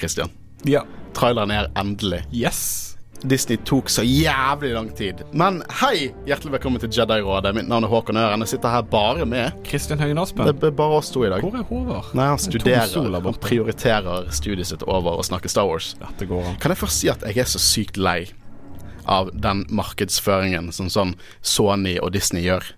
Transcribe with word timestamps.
Christian. 0.00 0.32
Ja. 0.66 0.84
Traileren 1.16 1.52
er 1.54 1.70
endelig. 1.78 2.24
Yes. 2.34 2.96
Disney 3.24 3.56
tok 3.64 3.88
så 3.90 4.02
jævlig 4.04 4.72
lang 4.74 4.90
tid. 4.96 5.22
Men 5.32 5.62
hei! 5.80 6.10
Hjertelig 6.28 6.52
velkommen 6.58 6.82
til 6.82 6.92
Jedi-rådet. 6.92 7.54
Mitt 7.56 7.68
navn 7.70 7.86
er 7.86 7.90
Håkon 7.90 8.18
Øren. 8.20 8.44
Jeg 8.44 8.52
sitter 8.54 8.74
her 8.74 8.84
bare 8.90 9.26
med 9.26 9.56
Kristin 9.64 10.00
Høgen 10.02 10.20
Aspen. 10.20 10.46
Det 10.46 10.68
er 10.68 10.74
bare 10.76 10.98
oss 11.00 11.10
to 11.14 11.24
i 11.24 11.30
dag. 11.32 11.40
Hvor 11.44 11.56
er 11.56 11.64
Håvard? 11.66 12.10
Nei, 12.14 12.28
han 12.28 12.36
er 12.38 12.44
studerer. 12.44 13.20
Han 13.24 13.38
prioriterer 13.40 14.28
studiet 14.36 14.68
sitt 14.68 14.84
over 14.84 15.16
å 15.16 15.26
snakke 15.26 15.50
Star 15.52 15.68
Wars. 15.68 15.94
Dette 16.00 16.28
går 16.28 16.50
an. 16.52 16.58
Kan 16.62 16.74
jeg 16.74 16.82
først 16.82 17.02
si 17.02 17.12
at 17.12 17.24
jeg 17.26 17.40
er 17.42 17.48
så 17.50 17.62
sykt 17.62 18.00
lei 18.00 18.20
av 19.06 19.30
den 19.32 19.64
markedsføringen 19.70 20.72
som 20.74 20.90
sånn 20.92 21.14
Sony 21.40 21.96
og 22.02 22.12
Disney 22.16 22.44
gjør. 22.44 22.74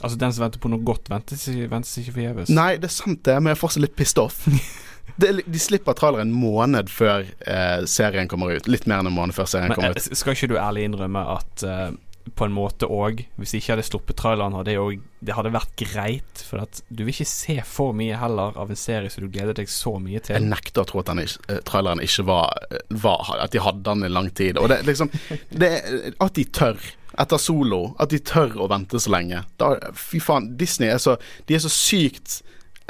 Altså, 0.00 0.16
den 0.16 0.32
som 0.32 0.46
venter 0.46 0.60
på 0.62 0.70
noe 0.72 0.80
godt, 0.84 1.10
ventes 1.12 1.44
ventes 1.48 1.98
ikke 2.00 2.14
forgjeves. 2.16 2.52
Nei, 2.56 2.70
det 2.80 2.88
er 2.88 2.94
sant 2.94 3.20
det, 3.26 3.34
men 3.36 3.52
jeg 3.52 3.58
er 3.58 3.60
fortsatt 3.60 3.84
litt 3.84 3.98
pissed 3.98 4.20
off. 4.22 4.46
Det, 5.16 5.30
er 5.30 5.40
de 5.46 5.62
slipper 5.62 5.96
trailer 5.98 6.22
en 6.24 6.34
måned 6.34 6.92
før 6.92 7.24
eh, 7.46 7.80
serien 7.90 8.30
kommer 8.30 8.54
ut. 8.56 8.68
Litt 8.70 8.86
mer 8.90 9.02
enn 9.02 9.10
en 9.10 9.16
måned 9.16 9.36
før 9.36 9.48
serien 9.50 9.72
Men 9.72 9.80
kommer 9.80 9.96
eh, 9.96 10.06
ut. 10.10 10.20
skal 10.20 10.36
ikke 10.36 10.52
du 10.52 10.56
ærlig 10.60 10.86
innrømme 10.88 11.24
at 11.38 11.66
eh, 11.66 11.90
på 12.36 12.46
en 12.46 12.54
måte 12.54 12.88
òg, 12.90 13.22
hvis 13.40 13.54
de 13.54 13.60
ikke 13.60 13.72
hadde 13.74 13.86
sluppet 13.86 14.18
traileren, 14.20 14.54
hadde 14.56 14.70
det, 14.70 14.76
også, 14.80 15.24
det 15.26 15.36
hadde 15.36 15.52
vært 15.54 15.72
greit. 15.80 16.42
For 16.46 16.62
at 16.62 16.82
du 16.88 17.02
vil 17.02 17.12
ikke 17.14 17.28
se 17.28 17.56
for 17.66 17.96
mye 17.96 18.18
heller 18.20 18.56
av 18.60 18.70
en 18.70 18.78
serie 18.78 19.10
som 19.12 19.24
du 19.24 19.32
gleder 19.32 19.56
deg 19.56 19.70
så 19.72 19.96
mye 20.02 20.22
til. 20.22 20.36
Jeg 20.36 20.50
nekter 20.50 20.84
å 20.84 20.88
tro 20.88 21.02
at 21.02 21.10
den 21.10 21.24
ikke, 21.24 21.42
eh, 21.48 21.62
traileren 21.66 22.04
ikke 22.04 22.26
var, 22.28 22.54
var 23.02 23.34
At 23.40 23.54
de 23.54 23.62
hadde 23.64 23.84
den 23.88 24.06
i 24.06 24.12
lang 24.12 24.30
tid. 24.36 24.60
Og 24.60 24.70
det 24.70 24.82
liksom 24.88 25.10
det 25.50 25.72
At 26.20 26.36
de 26.36 26.44
tør. 26.44 26.78
Etter 27.20 27.40
solo. 27.42 27.82
At 27.98 28.12
de 28.12 28.20
tør 28.22 28.54
å 28.62 28.68
vente 28.70 29.00
så 29.02 29.10
lenge. 29.12 29.42
Da, 29.60 29.74
fy 29.98 30.20
faen. 30.22 30.52
Disney 30.60 30.92
er 30.92 31.00
så 31.02 31.16
De 31.48 31.56
er 31.56 31.64
så 31.64 31.72
sykt 31.72 32.40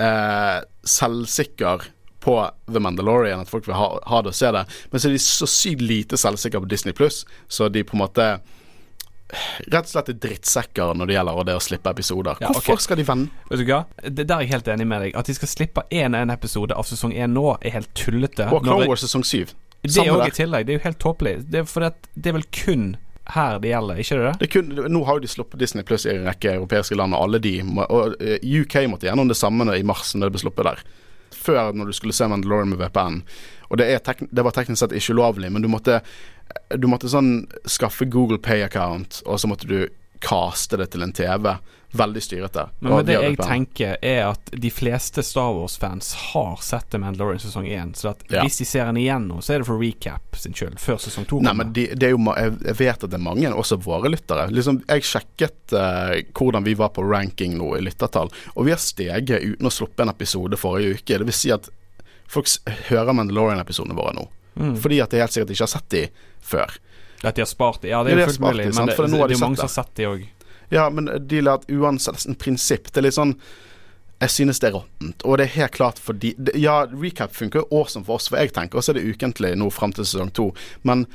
eh, 0.01 0.61
selvsikker 0.87 1.89
på 2.21 2.37
The 2.73 2.83
Mandalorian 2.83 3.41
at 3.41 3.51
folk 3.51 3.69
vil 3.69 3.79
ha, 3.79 3.91
ha 4.07 4.23
det 4.23 4.33
og 4.33 4.37
se 4.37 4.53
det. 4.55 4.65
Men 4.93 5.03
så 5.03 5.09
er 5.09 5.17
de 5.17 5.21
så 5.25 5.49
sykt 5.49 5.85
lite 5.85 6.21
selvsikre 6.21 6.63
på 6.63 6.71
Disney 6.71 6.97
Pluss, 6.97 7.25
så 7.49 7.69
de 7.69 7.85
på 7.85 7.97
en 7.99 8.05
måte 8.07 8.33
Rett 9.71 9.87
og 9.87 9.91
slett 9.93 10.09
er 10.11 10.17
drittsekker 10.19 10.89
når 10.99 11.07
det 11.07 11.15
gjelder 11.15 11.45
det 11.47 11.55
å 11.55 11.61
slippe 11.63 11.91
episoder. 11.95 12.41
Ja, 12.43 12.49
Hvorfor 12.51 12.75
okay. 12.75 12.83
skal 12.83 12.99
de 12.99 13.05
vende? 13.07 13.45
Vet 13.47 13.61
du 13.63 13.69
hva? 13.69 13.85
Det 14.03 14.25
Der 14.25 14.33
er 14.35 14.43
jeg 14.43 14.51
helt 14.57 14.71
enig 14.75 14.87
med 14.91 15.05
deg. 15.05 15.19
At 15.21 15.31
de 15.31 15.37
skal 15.37 15.53
slippe 15.53 15.85
én 15.95 16.17
en 16.19 16.33
episode 16.35 16.75
av 16.75 16.89
sesong 16.89 17.15
én 17.15 17.31
nå, 17.37 17.45
er 17.63 17.77
helt 17.77 17.93
tullete. 17.95 18.49
Og 18.51 18.67
Clone 18.67 18.89
Wars 18.91 19.05
sesong 19.07 19.23
syv. 19.23 19.55
Det 19.87 20.03
er 20.03 20.11
òg 20.13 20.27
i 20.27 20.35
tillegg. 20.35 20.67
Det 20.67 20.75
er 20.75 20.81
jo 20.81 20.87
helt 20.89 20.99
tåpelig. 20.99 21.37
Det 21.47 21.63
det 21.63 22.33
er 22.33 22.37
vel 22.41 22.49
kun 22.51 22.89
her 23.31 23.61
det 23.63 23.71
gjelder, 23.71 24.01
ikke 24.03 24.19
det? 24.19 24.33
Det 24.41 24.49
kun, 24.51 24.73
nå 24.91 25.03
har 25.07 25.19
jo 25.19 25.25
de 25.25 25.31
sluppet 25.31 25.61
Disney 25.63 25.87
Pluss 25.87 26.07
i 26.07 26.15
en 26.15 26.27
rekke 26.27 26.57
europeiske 26.57 26.99
land, 26.99 27.15
og 27.15 27.29
alle 27.29 27.41
de 27.43 27.55
Og 27.63 28.17
eh, 28.19 28.43
UK 28.43 28.83
måtte 28.91 29.07
gjennom 29.07 29.31
det 29.31 29.39
samme 29.39 29.69
i 29.77 29.87
mars, 29.87 30.15
når 30.15 30.29
det 30.29 30.35
ble 30.35 30.43
sluppet 30.43 30.67
der. 30.67 30.83
Før, 31.41 31.73
når 31.73 31.91
du 31.91 31.97
skulle 31.97 32.17
se 32.17 32.29
Mandalorian 32.29 32.75
med 32.75 32.83
VPN. 32.83 33.23
Og 33.71 33.81
det, 33.81 33.89
det 34.29 34.45
var 34.45 34.55
teknisk 34.55 34.83
sett 34.83 34.97
ikke 34.97 35.17
ulovlig, 35.17 35.53
men 35.53 35.65
du 35.65 35.71
måtte 35.73 36.03
Du 36.75 36.89
måtte 36.91 37.07
sånn 37.07 37.45
skaffe 37.71 38.09
Google 38.11 38.41
Pay-account, 38.43 39.21
og 39.23 39.39
så 39.39 39.47
måtte 39.47 39.69
du 39.71 39.85
caste 40.21 40.77
det 40.81 40.91
til 40.93 41.03
en 41.07 41.13
TV. 41.17 41.55
Veldig 41.93 42.21
styrete. 42.23 42.69
Men 42.79 42.93
men 42.93 43.07
det 43.09 43.17
jeg 43.17 43.33
VPN. 43.35 43.47
tenker, 43.49 43.97
er 44.07 44.21
at 44.29 44.51
de 44.63 44.71
fleste 44.71 45.25
Star 45.27 45.51
Wars-fans 45.57 46.13
har 46.31 46.61
sett 46.63 46.87
The 46.93 47.01
Mandalorian 47.03 47.41
sesong 47.43 47.67
én. 47.67 47.91
Så 47.99 48.13
at 48.13 48.23
Ja. 48.31 48.45
hvis 48.45 48.59
de 48.61 48.65
ser 48.69 48.85
den 48.87 49.01
igjen 49.01 49.27
nå, 49.27 49.41
så 49.43 49.55
er 49.55 49.59
det 49.59 49.67
for 49.67 49.81
recap 49.83 50.37
sin 50.39 50.55
skyld, 50.55 50.79
før 50.79 51.01
sesong 51.03 51.27
to 51.27 51.41
Nei, 51.43 51.53
men 51.53 51.73
de, 51.75 51.89
det 51.99 52.07
er 52.07 52.15
jo, 52.15 52.21
jeg 52.37 52.77
vet 52.79 53.03
at 53.03 53.11
det 53.11 53.19
er 53.19 53.25
mange, 53.25 53.51
også 53.51 53.81
våre 53.83 54.13
lyttere. 54.13 54.47
Liksom, 54.55 54.85
jeg 54.87 55.03
sjekket 55.03 55.75
uh, 55.75 56.15
hvordan 56.31 56.63
vi 56.65 56.75
var 56.79 56.93
på 56.95 57.03
ranking 57.03 57.59
nå 57.59 57.73
i 57.77 57.81
lyttertall, 57.83 58.31
og 58.55 58.65
vi 58.65 58.71
har 58.71 58.79
steget 58.79 59.43
uten 59.43 59.67
å 59.67 59.75
sluppe 59.75 60.07
en 60.07 60.15
episode 60.15 60.57
forrige 60.57 61.01
uke. 61.01 61.19
Det 61.19 61.27
vil 61.27 61.35
si 61.35 61.51
at 61.51 61.69
folk 62.31 62.47
hører 62.87 63.13
Mandalorian-episodene 63.19 63.99
våre 63.99 64.15
nå. 64.15 64.29
Mm. 64.55 64.77
Fordi 64.79 65.01
at 65.03 65.11
de 65.11 65.19
helt 65.25 65.33
sikkert 65.35 65.51
ikke 65.57 65.67
har 65.67 65.75
sett 65.75 65.91
de 65.91 66.05
før. 66.41 66.71
At 67.23 67.37
de 67.37 67.45
har 67.45 67.49
spart 67.51 67.83
dem? 67.83 67.91
Ja, 67.91 68.03
det 68.05 68.13
er 68.13 68.17
jo 68.17 68.21
har 68.25 68.31
fullt 68.33 68.41
mulig, 68.41 68.69
men 68.75 68.87
det, 68.87 68.97
det, 68.97 69.19
har 69.21 69.35
er 69.35 69.43
mange 69.43 69.57
som 69.59 69.67
har 69.67 69.75
sett 69.75 69.91
de 69.97 70.07
òg. 70.09 70.29
Ja, 70.71 70.87
men 70.91 71.11
de 71.27 71.41
la 71.43 71.57
at 71.59 71.67
uansett 71.71 72.27
en 72.27 72.39
prinsipp. 72.39 72.93
Det 72.93 73.03
er 73.03 73.09
litt 73.09 73.19
sånn 73.19 73.35
Jeg 74.21 74.31
synes 74.31 74.61
det 74.61 74.69
er 74.69 74.77
råttent. 74.77 75.25
Og 75.25 75.39
det 75.41 75.49
er 75.49 75.55
helt 75.57 75.75
klart 75.75 75.99
fordi 75.99 76.35
Ja, 76.61 76.85
recap 76.93 77.35
funker 77.37 77.63
jo 77.63 77.81
awesome 77.81 78.05
for 78.07 78.21
oss, 78.21 78.29
for 78.29 78.39
jeg 78.39 78.55
tenker 78.57 78.79
også 78.79 78.95
er 78.95 79.01
det 79.01 79.17
ukentlig 79.17 79.55
nå 79.57 79.71
fram 79.73 79.93
til 79.97 80.07
sesong 80.07 80.33
to. 80.37 80.51
Men 80.85 81.07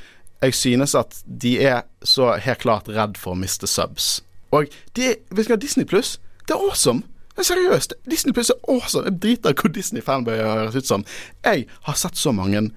jeg 0.43 0.53
synes 0.53 0.95
at 0.95 1.21
de 1.25 1.55
er 1.63 1.85
så 2.03 2.33
helt 2.41 2.61
klart 2.61 2.89
redd 2.91 3.17
for 3.17 3.33
å 3.33 3.39
miste 3.39 3.69
subs. 3.69 4.19
Og 4.51 4.69
de 4.97 5.15
Vi 5.31 5.43
du 5.43 5.49
hva, 5.49 5.59
Disney 5.61 5.85
Pluss, 5.85 6.17
det 6.47 6.57
er 6.57 6.61
awesome. 6.61 7.03
Er 7.37 7.43
Seriøst. 7.43 7.93
Disney 8.09 8.33
Pluss 8.33 8.49
er 8.49 8.59
awesome. 8.71 9.05
Jeg 9.09 9.21
driter 9.21 9.51
i 9.51 9.57
hvor 9.59 9.71
Disney-fanbøyer 9.75 10.45
høres 10.45 10.75
ut 10.75 10.87
som. 10.87 11.05
Jeg 11.43 11.65
har 11.83 11.97
sett 11.99 12.17
så 12.17 12.31
mange 12.31 12.69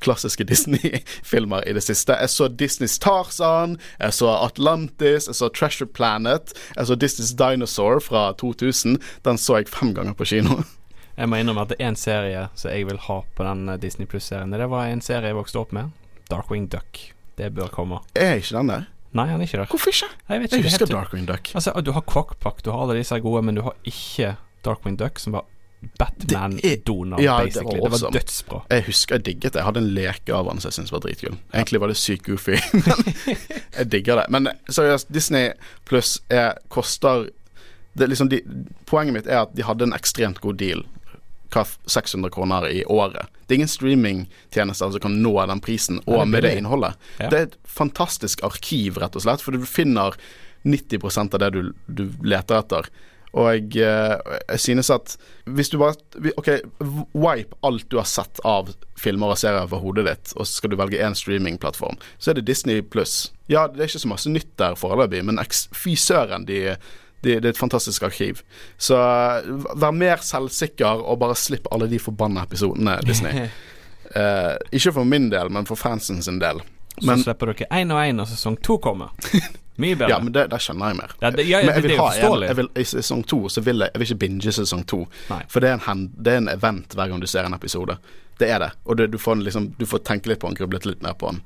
klassiske 0.00 0.44
Disney-filmer 0.50 1.66
i 1.68 1.72
det 1.76 1.82
siste. 1.86 2.16
Jeg 2.20 2.30
så 2.32 2.48
Disneys 2.48 2.98
Tarzan, 2.98 3.76
jeg 4.00 4.12
så 4.16 4.30
Atlantis, 4.44 5.28
jeg 5.30 5.34
så 5.38 5.48
Treasure 5.54 5.86
Planet, 5.88 6.54
jeg 6.76 6.86
så 6.86 6.94
Disneys 6.98 7.34
Dinosaur 7.38 8.00
fra 8.00 8.32
2000. 8.40 8.98
Den 9.24 9.38
så 9.38 9.60
jeg 9.60 9.68
fem 9.68 9.94
ganger 9.94 10.14
på 10.18 10.24
kino. 10.24 10.62
Jeg 11.14 11.28
må 11.30 11.36
innrømme 11.38 11.62
at 11.62 11.68
det 11.70 11.76
er 11.78 11.92
en 11.92 11.94
serie 11.94 12.40
som 12.58 12.72
jeg 12.72 12.88
vil 12.88 12.96
ha 13.04 13.20
på 13.38 13.44
den 13.46 13.68
eh, 13.70 13.76
Disney 13.78 14.02
Pluss-serien. 14.10 14.50
Det 14.50 14.66
var 14.66 14.88
en 14.90 14.98
serie 15.00 15.28
jeg 15.30 15.36
vokste 15.38 15.60
opp 15.60 15.70
med. 15.70 15.92
Darkwing 16.26 16.64
Duck. 16.72 16.98
Det 17.38 17.52
bør 17.54 17.68
komme. 17.70 18.00
Er 18.18 18.40
ikke 18.40 18.56
den 18.56 18.72
der? 18.72 18.88
Nei, 19.14 19.28
han 19.30 19.38
er 19.38 19.46
ikke 19.46 19.60
der. 19.60 19.68
Hvorfor 19.70 19.92
ikke? 19.94 20.08
Jeg 20.26 20.42
vet 20.42 20.50
Jeg 20.50 20.58
ikke. 20.58 20.66
er 20.66 20.70
husker 20.72 20.86
helt- 20.88 20.96
Darkwing 20.96 21.28
Duck. 21.28 21.52
Altså, 21.54 21.70
du 21.86 21.92
har 21.94 22.02
Quackpack, 22.10 22.64
du 22.66 22.72
har 22.74 22.82
alle 22.82 22.96
disse 22.98 23.20
gode, 23.22 23.44
men 23.46 23.54
du 23.54 23.62
har 23.62 23.76
ikke 23.86 24.32
Darkwing 24.66 24.98
Duck, 24.98 25.22
som 25.22 25.36
var 25.38 25.46
Batman-Donald, 25.98 27.22
ja, 27.22 27.38
det 27.38 27.38
var 27.38 27.44
basically. 27.44 27.80
Det 27.80 28.02
var, 28.02 28.10
dødsbra. 28.16 28.60
Jeg 28.70 28.86
husker 28.88 29.18
jeg 29.18 29.24
digget 29.28 29.52
det. 29.52 29.60
Jeg 29.60 29.68
hadde 29.68 29.82
en 29.84 29.92
leke 29.96 30.34
av 30.34 30.50
han 30.50 30.60
som 30.60 30.70
jeg 30.70 30.78
syntes 30.78 30.94
var 30.94 31.04
dritkul. 31.04 31.38
Egentlig 31.52 31.80
var 31.82 31.92
det 31.92 31.96
sykt 32.00 32.26
goofy, 32.28 32.58
men 32.86 33.14
jeg 33.78 33.90
digger 33.92 34.22
det. 34.22 34.26
Men 34.34 34.50
seriøst, 34.68 35.12
Disney 35.14 35.52
pluss 35.88 36.18
er 36.32 36.58
koster 36.72 37.28
det 37.94 38.08
er 38.08 38.10
liksom 38.10 38.28
de, 38.28 38.40
Poenget 38.90 39.14
mitt 39.14 39.26
er 39.30 39.44
at 39.44 39.52
de 39.54 39.62
hadde 39.62 39.86
en 39.86 39.94
ekstremt 39.94 40.40
god 40.42 40.58
deal. 40.58 40.82
600 41.86 42.30
kroner 42.34 42.66
i 42.66 42.84
året. 42.90 43.28
Det 43.46 43.54
er 43.54 43.60
ingen 43.60 43.70
streamingtjenester 43.70 44.90
som 44.90 45.02
kan 45.04 45.20
nå 45.22 45.36
den 45.46 45.60
prisen, 45.62 46.00
og 46.06 46.24
med 46.28 46.42
det 46.42 46.56
innholdet. 46.58 46.98
Ja. 47.20 47.28
Det 47.30 47.38
er 47.38 47.46
et 47.46 47.58
fantastisk 47.62 48.42
arkiv, 48.42 48.98
rett 48.98 49.14
og 49.14 49.22
slett, 49.22 49.44
for 49.44 49.54
du 49.54 49.62
finner 49.68 50.16
90 50.66 51.20
av 51.22 51.38
det 51.44 51.50
du, 51.54 51.60
du 51.86 52.04
leter 52.26 52.58
etter. 52.58 52.88
Og 53.34 53.74
jeg, 53.74 54.18
jeg 54.48 54.60
synes 54.62 54.90
at 54.94 55.16
hvis 55.44 55.68
du 55.72 55.78
bare 55.80 55.96
OK, 56.38 56.50
wipe 57.12 57.56
alt 57.66 57.86
du 57.90 57.98
har 57.98 58.06
sett 58.08 58.38
av 58.46 58.70
filmer 58.98 59.34
og 59.34 59.40
serier 59.40 59.66
fra 59.68 59.80
hodet 59.82 60.06
ditt, 60.06 60.34
og 60.36 60.46
så 60.46 60.60
skal 60.60 60.72
du 60.72 60.78
velge 60.78 61.00
én 61.02 61.16
streamingplattform, 61.18 61.98
så 62.18 62.30
er 62.30 62.38
det 62.38 62.46
Disney 62.46 62.84
pluss. 62.86 63.32
Ja, 63.50 63.66
det 63.68 63.82
er 63.82 63.90
ikke 63.90 64.04
så 64.04 64.12
masse 64.12 64.30
nytt 64.32 64.52
der 64.60 64.78
foreløpig, 64.78 65.24
men 65.26 65.42
fy 65.74 65.96
søren, 65.98 66.46
de, 66.48 66.76
de, 67.24 67.34
det 67.34 67.50
er 67.50 67.52
et 67.52 67.60
fantastisk 67.60 68.06
arkiv. 68.06 68.44
Så 68.78 69.00
eh, 69.00 69.50
vær 69.82 69.96
mer 69.96 70.22
selvsikker 70.24 71.02
og 71.02 71.18
bare 71.24 71.36
slipp 71.38 71.66
alle 71.74 71.90
de 71.90 72.00
forbanna 72.00 72.46
episodene, 72.46 73.00
Disney. 73.04 73.48
uh, 74.14 74.54
ikke 74.76 74.94
for 75.00 75.10
min 75.10 75.28
del, 75.34 75.50
men 75.52 75.66
for 75.66 75.80
fansen 75.80 76.22
sin 76.22 76.38
del. 76.42 76.62
Så 76.94 77.10
Men, 77.10 77.26
slipper 77.26 77.50
dere 77.50 77.66
én 77.74 77.90
og 77.90 77.98
én, 77.98 78.22
og 78.22 78.30
sesong 78.30 78.60
to 78.62 78.78
kommer. 78.78 79.10
Mye 79.76 79.96
bedre. 79.98 80.10
ja, 80.12 80.18
men 80.22 80.32
det, 80.32 80.46
det 80.52 80.60
skjønner 80.62 80.92
jeg 80.92 80.96
mer. 81.00 81.14
Ja, 81.20 81.30
det, 81.34 81.46
ja, 81.48 81.62
Men 81.66 81.74
jeg 81.74 81.82
vil 81.88 81.96
ha 81.98 82.10
en, 82.14 82.42
jeg 82.46 82.56
vil, 82.60 82.68
I 82.78 82.84
sesong 82.86 83.24
to 83.26 83.40
så 83.50 83.60
vil 83.66 83.82
jeg, 83.82 83.90
jeg 83.94 84.00
vil 84.02 84.06
ikke 84.12 84.20
binge 84.26 84.52
sesong 84.54 84.84
to. 84.86 85.00
Nei. 85.30 85.40
For 85.50 85.64
det 85.64 85.72
er, 85.74 85.88
en 85.90 86.04
det 86.14 86.36
er 86.36 86.44
en 86.44 86.52
event 86.52 86.94
hver 86.94 87.10
gang 87.10 87.20
du 87.24 87.26
ser 87.26 87.48
en 87.48 87.56
episode. 87.58 87.96
Det 88.38 88.48
er 88.50 88.58
det. 88.58 88.68
Og 88.90 88.96
det, 88.98 89.04
du, 89.12 89.18
får 89.18 89.36
liksom, 89.46 89.68
du 89.78 89.84
får 89.86 90.00
tenke 90.06 90.26
litt 90.30 90.40
på 90.42 90.48
den, 90.50 90.56
gruble 90.58 90.80
litt 90.82 91.02
mer 91.02 91.14
på 91.18 91.28
den. 91.30 91.36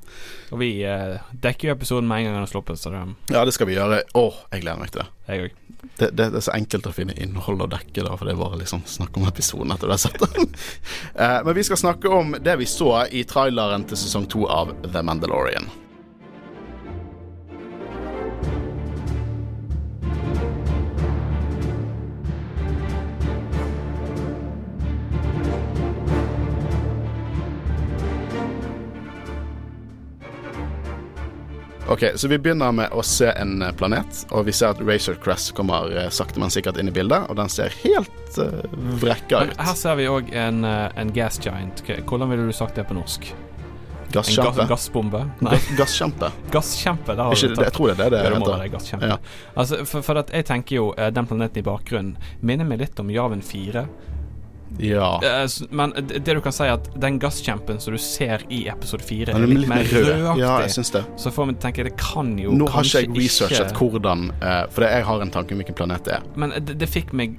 Og 0.49 0.57
vi 0.61 0.69
eh, 0.89 1.19
dekker 1.41 1.69
jo 1.69 1.75
episoden 1.75 2.07
med 2.09 2.23
en 2.23 2.25
gang 2.29 2.37
den 2.39 2.45
er 2.47 2.49
sluppet, 2.49 2.79
så 2.81 2.89
det 2.93 3.01
Ja, 3.33 3.43
det 3.45 3.53
skal 3.53 3.69
vi 3.69 3.75
gjøre. 3.77 3.99
Åh, 4.17 4.39
jeg 4.55 4.63
gleder 4.63 4.79
meg 4.81 4.89
til 4.93 5.03
det. 5.03 5.09
jeg 5.29 5.43
òg. 5.43 5.59
Det, 5.99 6.07
det, 6.17 6.25
det 6.33 6.39
er 6.39 6.45
så 6.47 6.55
enkelt 6.55 6.87
å 6.89 6.93
finne 6.95 7.13
innhold 7.21 7.61
og 7.61 7.69
dekke, 7.75 8.01
da, 8.07 8.15
for 8.17 8.25
det 8.25 8.33
er 8.33 8.41
bare 8.41 8.57
liksom 8.61 8.81
snakk 8.89 9.17
om 9.21 9.27
episoden 9.29 9.71
etter 9.75 9.85
du 9.89 9.93
har 9.93 10.01
sett 10.01 10.17
den. 10.25 10.49
Eh, 11.19 11.37
Men 11.45 11.55
vi 11.57 11.63
skal 11.67 11.77
snakke 11.77 12.09
om 12.09 12.33
det 12.41 12.55
vi 12.61 12.65
så 12.69 13.05
i 13.11 13.21
traileren 13.27 13.85
til 13.89 13.97
sesong 13.99 14.25
to 14.31 14.45
av 14.49 14.73
The 14.89 15.01
Mandalorian. 15.05 15.69
Ok, 31.89 32.03
så 32.15 32.27
vi 32.27 32.37
begynner 32.37 32.71
med 32.71 32.93
å 32.93 33.01
se 33.01 33.31
en 33.33 33.63
eh, 33.65 33.71
planet, 33.73 34.23
og 34.29 34.45
vi 34.45 34.53
ser 34.53 34.75
at 34.75 34.81
Razor 34.85 35.17
Crest 35.23 35.55
kommer 35.57 35.89
eh, 35.89 36.09
sakte, 36.13 36.37
men 36.37 36.53
sikkert 36.53 36.77
inn 36.77 36.91
i 36.91 36.93
bildet, 36.93 37.25
og 37.25 37.39
den 37.39 37.49
ser 37.49 37.73
helt 37.81 38.37
uh, 38.37 38.59
vrekka 39.01 39.41
ut. 39.49 39.55
her 39.57 39.77
ser 39.79 39.97
vi 39.97 40.05
òg 40.05 40.29
en, 40.37 40.61
eh, 40.69 40.99
en 41.01 41.13
gas 41.15 41.39
giant. 41.41 41.81
Hvordan 42.05 42.29
ville 42.29 42.45
du 42.45 42.53
sagt 42.53 42.77
det 42.77 42.85
på 42.85 42.97
norsk? 42.97 43.31
En 44.09 44.13
gass, 44.13 44.69
gassbombe? 44.69 45.23
Nei, 45.45 45.57
gasskjempe. 45.77 46.29
gasskjempe. 46.53 47.13
Der 47.15 47.23
har 47.23 47.33
Ikke, 47.33 47.49
du 47.49 47.57
det, 47.57 47.65
jeg 47.67 47.75
tror 47.75 47.89
det 47.89 47.93
er 47.93 47.97
det 47.97 48.09
det 48.11 48.21
det 48.21 48.37
heter. 48.37 48.63
gasskjempe. 48.73 49.09
Ja. 49.09 49.17
Altså, 49.53 49.81
for, 49.89 50.05
for 50.05 50.21
jeg 50.21 50.45
tenker 50.49 50.75
jo 50.75 50.87
eh, 50.93 51.09
den 51.13 51.29
planeten 51.29 51.61
i 51.61 51.65
bakgrunnen 51.65 52.31
minner 52.41 52.69
meg 52.69 52.81
litt 52.81 53.01
om 53.01 53.09
Javen 53.13 53.41
4. 53.45 53.85
Ja. 54.77 55.19
Eh, 55.23 55.47
Men 55.71 55.91
det 56.07 56.23
du 56.23 56.41
kan 56.41 56.53
si, 56.53 56.63
er 56.63 56.73
at 56.77 56.87
den 56.99 57.19
gasskjempen 57.19 57.79
som 57.81 57.93
du 57.93 57.99
ser 57.99 58.43
i 58.49 58.67
episode 58.69 59.03
4, 59.03 59.33
er 59.33 59.39
litt 59.45 59.59
litt 59.59 59.69
mer 59.69 59.83
mer 59.83 59.91
rød. 59.91 60.07
rødaktig. 60.13 60.39
Ja, 60.43 60.53
jeg 60.61 60.71
syns 60.77 60.91
det. 60.91 61.03
Så 61.17 61.31
får 61.33 61.47
vi 61.49 61.53
tenke 61.65 61.83
det 61.83 61.95
kan 61.97 62.37
jo 62.39 62.51
Nå 62.55 62.67
har 62.69 62.83
ikke 62.83 63.01
jeg 63.03 63.15
researchet 63.17 63.71
ikke 63.73 63.89
hvordan 63.89 64.31
eh, 64.41 64.63
For 64.71 64.85
jeg 64.87 65.03
har 65.09 65.21
en 65.21 65.31
tanke 65.31 65.51
om 65.55 65.61
hvilken 65.63 65.75
planet 65.75 66.05
det 66.05 66.13
er. 66.19 66.27
Men 66.35 66.53
det, 66.59 66.77
det 66.79 66.89
fikk 66.89 67.13
meg 67.13 67.37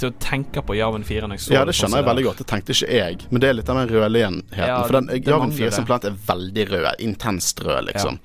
til 0.00 0.08
å 0.08 0.14
tenke 0.22 0.62
på 0.64 0.74
Jarven 0.78 1.04
4 1.04 1.28
når 1.28 1.36
jeg 1.36 1.44
så 1.44 1.52
Ja, 1.52 1.64
det 1.68 1.74
skjønner 1.76 2.00
jeg 2.00 2.08
veldig 2.08 2.24
godt. 2.24 2.38
Det 2.40 2.46
tenkte 2.48 2.72
ikke 2.72 2.94
jeg. 2.96 3.18
Men 3.30 3.42
det 3.44 3.50
er 3.50 3.58
litt 3.58 3.68
av 3.68 3.76
den 3.82 3.90
rødligheten. 3.92 4.40
Ja, 4.56 4.78
for 4.86 4.96
den 4.96 5.10
mangler 5.28 5.58
4 5.58 5.74
som 5.76 5.84
planet 5.90 6.08
er 6.08 6.16
veldig 6.30 6.64
rød. 6.70 6.88
Intenst 7.04 7.60
rød, 7.66 7.84
liksom. 7.90 8.16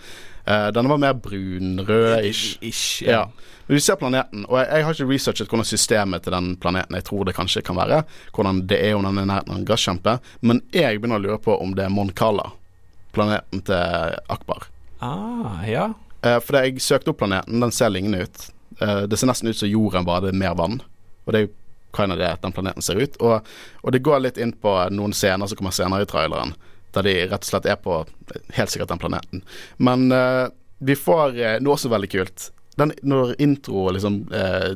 Eh, 0.45 0.68
denne 0.71 0.89
var 0.89 1.01
mer 1.01 1.13
brunrød-ish. 1.13 2.57
Ish, 2.62 3.03
Ja. 3.03 3.12
ja. 3.12 3.30
Men 3.68 3.77
du 3.77 3.81
ser 3.81 3.95
planeten, 3.97 4.44
og 4.45 4.59
jeg, 4.59 4.68
jeg 4.69 4.86
har 4.86 4.94
ikke 4.94 5.07
researchet 5.09 5.50
hvordan 5.50 5.65
systemet 5.65 6.24
til 6.24 6.36
den 6.36 6.51
planeten 6.62 6.95
jeg 7.00 7.06
tror 7.07 7.25
det 7.25 7.33
kanskje 7.33 7.63
kan 7.65 7.80
være. 7.80 8.03
Hvordan 8.36 8.62
det 8.69 8.77
er 8.77 8.94
om 8.94 9.07
den 9.07 9.18
er 9.24 9.25
nærheten 9.25 9.56
av 9.56 9.57
en 9.57 9.65
gasskjempe. 9.65 10.19
Men 10.45 10.62
jeg 10.75 11.00
begynner 11.01 11.18
å 11.18 11.24
lure 11.24 11.39
på 11.42 11.56
om 11.57 11.74
det 11.74 11.88
er 11.88 11.94
Moncala, 11.94 12.51
planeten 13.15 13.63
til 13.65 14.19
Akbar. 14.30 14.68
Ah, 15.01 15.65
ja. 15.65 15.88
Uh, 16.21 16.38
for 16.42 16.59
jeg 16.62 16.81
søkte 16.81 17.09
opp 17.09 17.24
planeten, 17.24 17.57
den 17.62 17.74
ser 17.74 17.89
lignende 17.89 18.27
ut. 18.27 18.45
Uh, 18.81 19.03
det 19.09 19.18
ser 19.18 19.31
nesten 19.31 19.50
ut 19.50 19.57
som 19.57 19.69
jorden, 19.69 20.06
bare 20.06 20.27
det 20.27 20.36
er 20.36 20.42
mer 20.45 20.53
vann. 20.62 20.77
Og 21.25 21.33
det 21.33 21.39
er 21.39 21.47
jo 21.47 21.53
kind 21.95 22.13
of 22.13 22.21
det 22.21 22.36
den 22.44 22.53
planeten 22.53 22.86
ser 22.86 23.01
ut. 23.01 23.18
Og, 23.18 23.50
og 23.81 23.92
det 23.95 24.03
går 24.06 24.21
litt 24.27 24.38
inn 24.38 24.53
på 24.53 24.77
noen 24.94 25.13
scener 25.15 25.50
som 25.50 25.57
kommer 25.57 25.74
senere 25.74 26.06
i 26.06 26.09
traileren, 26.09 26.53
der 26.97 27.07
de 27.07 27.15
rett 27.30 27.44
og 27.44 27.50
slett 27.50 27.69
er 27.69 27.80
på 27.81 28.01
helt 28.57 28.74
sikkert 28.74 28.92
den 28.94 29.01
planeten. 29.01 29.45
Men 29.77 30.09
uh, 30.12 30.47
vi 30.80 30.97
får 30.97 31.38
uh, 31.38 31.56
noe 31.63 31.77
også 31.77 31.92
veldig 31.94 32.12
kult. 32.12 32.50
Den, 32.75 32.92
når 33.07 33.38
intro 33.39 33.86
liksom 33.95 34.25
eh, 34.36 34.74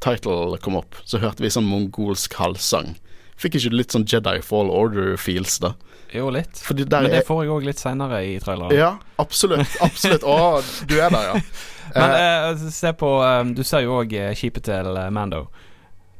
title 0.00 0.56
kom 0.64 0.78
opp, 0.78 0.96
så 1.04 1.20
hørte 1.20 1.44
vi 1.44 1.50
sånn 1.52 1.66
mongolsk 1.68 2.38
halvsang. 2.40 2.94
Fikk 3.36 3.58
ikke 3.58 3.74
du 3.74 3.76
litt 3.76 3.92
sånn 3.92 4.06
Jedi 4.08 4.38
Fall 4.40 4.72
Order-feels, 4.72 5.58
da? 5.60 5.74
Jo, 6.14 6.30
litt. 6.32 6.62
Men 6.70 7.10
det 7.10 7.18
er 7.20 7.26
får 7.28 7.42
jeg 7.44 7.52
òg 7.52 7.66
litt 7.68 7.82
seinere 7.82 8.22
i 8.24 8.38
traileren. 8.40 8.72
Ja, 8.72 8.94
absolutt. 9.20 9.76
Absolutt. 9.84 10.24
Å, 10.24 10.62
du 10.88 10.96
er 10.96 11.12
der, 11.12 11.34
ja. 11.34 11.42
Men 11.98 12.72
se 12.72 12.90
på 13.00 13.08
um, 13.24 13.54
Du 13.56 13.62
ser 13.64 13.80
jo 13.86 13.94
òg 14.00 14.12
uh, 14.16 14.32
skipet 14.36 14.66
til 14.68 14.88
Mando. 15.12 15.46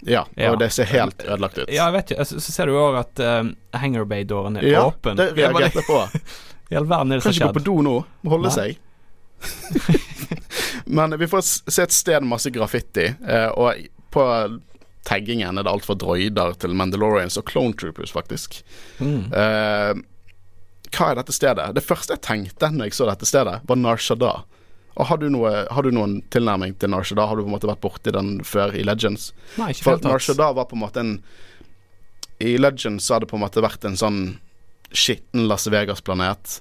Ja, 0.00 0.26
ja. 0.36 0.52
og 0.52 0.58
det 0.60 0.70
ser 0.74 0.88
helt 0.92 1.22
ødelagt 1.24 1.58
ut. 1.58 1.68
Ja, 1.68 1.88
jeg 1.88 1.96
vet 1.96 2.12
jo, 2.14 2.24
Så, 2.24 2.40
så 2.44 2.52
ser 2.54 2.70
du 2.70 2.76
òg 2.78 2.98
at 3.00 3.22
uh, 3.24 3.48
Hangar 3.78 4.06
Bay-dåren 4.08 4.60
er 4.60 4.68
Ja, 4.68 4.84
åpen. 4.86 5.16
det 5.18 5.32
reagerte 5.36 5.82
jeg 5.82 5.88
på. 5.88 6.02
I 6.70 6.76
all 6.78 6.86
verden 6.86 7.12
er 7.12 7.20
det 7.20 7.24
Kan 7.26 7.34
ikke 7.34 7.50
gå 7.50 7.58
på 7.58 7.64
do 7.66 7.76
nå. 7.86 7.96
Må 8.22 8.34
holde 8.36 8.52
Nei. 8.52 8.56
seg. 8.58 8.84
Men 10.98 11.18
vi 11.18 11.28
får 11.30 11.44
se 11.70 11.82
et 11.82 11.94
sted 11.94 12.20
med 12.22 12.30
masse 12.34 12.50
graffiti, 12.52 13.06
eh, 13.28 13.48
og 13.54 13.86
på 14.12 14.24
taggingen 15.08 15.58
er 15.58 15.64
det 15.64 15.72
alt 15.72 15.86
fra 15.88 15.96
droider 15.96 16.54
til 16.60 16.74
Mandalorians 16.76 17.38
og 17.40 17.48
Clone 17.48 17.76
Troopers, 17.78 18.12
faktisk. 18.12 18.60
Mm. 19.00 19.30
Uh, 19.32 20.00
hva 20.92 21.10
er 21.10 21.20
dette 21.20 21.34
stedet? 21.36 21.70
Det 21.76 21.84
første 21.84 22.16
jeg 22.16 22.24
tenkte 22.24 22.70
når 22.72 22.90
jeg 22.90 22.98
så 22.98 23.08
dette 23.08 23.28
stedet, 23.28 23.60
var 23.68 23.80
Nar 23.80 24.00
Shaddaa. 24.00 24.42
Har 24.98 25.18
du, 25.22 25.28
noe, 25.30 25.50
har 25.70 25.86
du 25.86 25.92
noen 25.94 26.16
tilnærming 26.34 26.72
til 26.82 26.90
Nar 26.90 27.06
Shaddaa? 27.06 27.28
Har 27.30 27.38
du 27.38 27.44
på 27.44 27.50
en 27.50 27.54
måte 27.54 27.70
vært 27.70 27.82
borti 27.84 28.10
den 28.14 28.38
før 28.46 28.74
i 28.74 28.82
Legends? 28.82 29.30
Nei, 29.58 29.70
ikke 29.70 29.84
For 29.84 29.94
helt 29.94 30.08
Nar 30.08 30.18
tatt. 30.18 30.26
Shaddaa 30.26 30.56
var 30.58 30.66
på 30.70 30.78
en 30.78 30.82
måte 30.82 31.04
en 31.04 31.12
I 32.42 32.56
Legends 32.58 33.06
så 33.06 33.14
har 33.14 33.22
det 33.22 33.30
på 33.30 33.38
en 33.38 33.44
måte 33.44 33.62
vært 33.62 33.86
en 33.86 33.98
sånn 33.98 34.18
skitten 34.90 35.46
Las 35.50 35.68
Vegas-planet. 35.70 36.58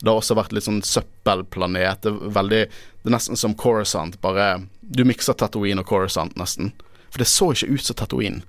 Det 0.00 0.10
har 0.10 0.18
også 0.18 0.36
vært 0.36 0.52
litt 0.56 0.66
sånn 0.66 0.82
søppelplanet. 0.84 2.02
Det 2.02 2.10
er 2.10 2.34
veldig 2.40 2.62
Det 2.66 3.10
er 3.10 3.14
nesten 3.14 3.38
som 3.38 3.54
Coruscant, 3.54 4.18
bare 4.20 4.66
Du 4.82 5.04
mikser 5.06 5.34
Tatooine 5.38 5.82
og 5.82 5.88
Coruscant, 5.88 6.34
nesten. 6.36 6.72
For 7.10 7.22
det 7.22 7.30
så 7.30 7.52
ikke 7.54 7.70
ut 7.70 7.86
som 7.86 7.96
Tatooine. 8.02 8.42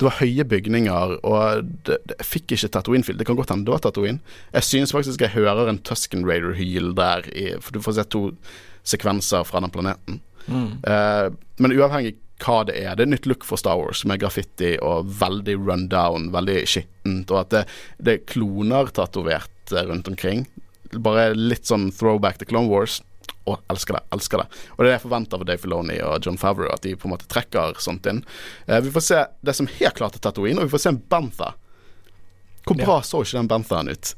Det 0.00 0.06
var 0.06 0.16
høye 0.16 0.46
bygninger, 0.48 1.18
og 1.28 1.66
det, 1.84 1.98
det 2.08 2.14
jeg 2.22 2.24
fikk 2.24 2.54
ikke 2.56 2.70
Tatooine-fil. 2.72 3.18
Det 3.20 3.26
kan 3.28 3.36
godt 3.36 3.52
hende 3.52 3.68
det 3.68 3.74
var 3.74 3.82
Tatooine. 3.84 4.22
Jeg 4.54 4.64
synes 4.64 4.94
faktisk 4.96 5.20
jeg 5.20 5.34
hører 5.34 5.68
en 5.68 5.80
Tusken 5.84 6.24
Raider-hyl 6.24 6.94
der, 6.96 7.28
i, 7.36 7.50
for 7.60 7.76
du 7.76 7.82
får 7.84 7.98
se 7.98 8.06
to 8.08 8.22
sekvenser 8.88 9.44
fra 9.44 9.60
den 9.60 9.72
planeten. 9.74 10.22
Mm. 10.48 10.70
Eh, 10.88 11.26
men 11.60 11.76
uavhengig 11.76 12.14
hva 12.40 12.62
det 12.64 12.78
er, 12.80 12.96
det 12.96 13.04
er 13.04 13.12
nytt 13.12 13.28
look 13.28 13.44
for 13.44 13.60
Star 13.60 13.76
Wars 13.76 14.00
med 14.08 14.22
graffiti 14.22 14.72
og 14.80 15.10
veldig 15.20 15.58
run 15.60 15.86
down, 15.92 16.30
veldig 16.32 16.62
skittent, 16.64 17.28
og 17.28 17.42
at 17.42 17.52
det, 17.52 17.62
det 18.00 18.14
er 18.14 18.26
kloner 18.32 18.88
tatovert 18.96 19.74
eh, 19.74 19.84
rundt 19.90 20.08
omkring. 20.08 20.46
Bare 20.96 21.34
litt 21.36 21.68
sånn 21.68 21.90
throwback 21.94 22.40
til 22.40 22.50
Clone 22.54 22.72
Wars. 22.72 23.02
Å, 23.48 23.54
elsker 23.72 23.96
det, 23.96 24.02
elsker 24.12 24.42
det. 24.42 24.46
Og 24.74 24.78
det 24.78 24.84
er 24.84 24.88
det 24.90 24.96
jeg 24.98 25.04
forventer 25.06 25.40
av 25.40 25.46
Dave 25.48 25.58
Filoni 25.62 25.96
og 26.04 26.26
John 26.26 26.36
Favreau, 26.38 26.68
at 26.74 26.82
de 26.84 26.92
på 27.00 27.08
en 27.08 27.14
måte 27.14 27.28
trekker 27.32 27.78
sånt 27.80 28.04
inn. 28.10 28.20
Eh, 28.66 28.80
vi 28.84 28.90
får 28.92 29.00
se 29.06 29.20
det 29.40 29.54
som 29.56 29.66
helt 29.78 29.96
klart 29.96 30.18
er 30.18 30.22
Tatooine, 30.26 30.60
og 30.60 30.68
vi 30.68 30.74
får 30.74 30.82
se 30.84 30.92
en 30.92 31.02
Bantha. 31.10 31.54
Hvor 32.66 32.76
Ja. 32.78 32.84
bra 32.84 33.00
så 33.02 33.22
ikke 33.24 33.38
den 33.40 33.48
Banthaen 33.48 33.88
ut? 33.88 34.14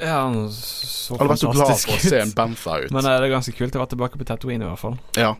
Ja, 0.00 0.22
han 0.24 0.48
så 0.50 1.12
fantastisk 1.12 1.12
ut. 1.12 1.18
hadde 1.20 1.28
vært 1.28 1.38
så 1.38 1.52
glad 1.52 1.78
for 1.78 1.92
å 1.92 2.10
se 2.10 2.20
en. 2.22 2.30
Bantha 2.32 2.78
ut. 2.86 2.90
Men 2.90 3.04
eh, 3.04 3.18
det 3.20 3.28
er 3.28 3.34
ganske 3.36 3.52
kult 3.58 3.76
å 3.76 3.82
være 3.84 3.92
tilbake 3.92 4.18
på 4.18 4.24
Tatooine, 4.24 4.64
i 4.64 4.68
hvert 4.72 4.80
fall. 4.80 4.96
Ja. 5.20 5.34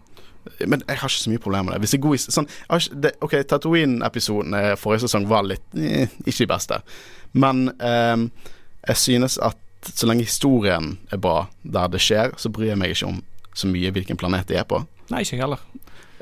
Men 0.66 0.82
jeg 0.88 0.98
har 0.98 1.08
ikke 1.08 1.22
så 1.22 1.30
mye 1.30 1.38
problemer 1.40 1.70
med 1.70 1.74
det. 1.76 1.80
Hvis 1.86 1.92
jeg 1.96 2.02
går 2.02 2.14
i 2.14 2.18
sånn, 2.18 2.48
ikke, 2.68 3.00
det, 3.00 3.12
Ok, 3.22 3.34
Tatooine-episoden 3.48 4.54
eh, 4.58 4.72
forrige 4.76 5.06
sesong 5.06 5.26
var 5.30 5.44
litt 5.48 5.62
eh, 5.78 6.08
ikke 6.26 6.44
de 6.44 6.48
beste. 6.50 6.80
Men 7.32 7.68
eh, 7.80 8.16
jeg 8.92 8.96
synes 8.96 9.38
at 9.38 9.56
så 9.90 10.06
lenge 10.06 10.26
historien 10.26 10.96
er 11.10 11.20
bra 11.22 11.48
der 11.62 11.88
det 11.92 12.00
skjer, 12.02 12.34
så 12.38 12.50
bryr 12.52 12.72
jeg 12.72 12.80
meg 12.80 12.94
ikke 12.94 13.08
om 13.08 13.22
så 13.54 13.68
mye 13.68 13.90
hvilken 13.92 14.18
planet 14.20 14.48
de 14.48 14.56
er 14.60 14.66
på. 14.68 14.78
Nei, 15.12 15.24
ikke 15.26 15.40
heller. 15.42 15.60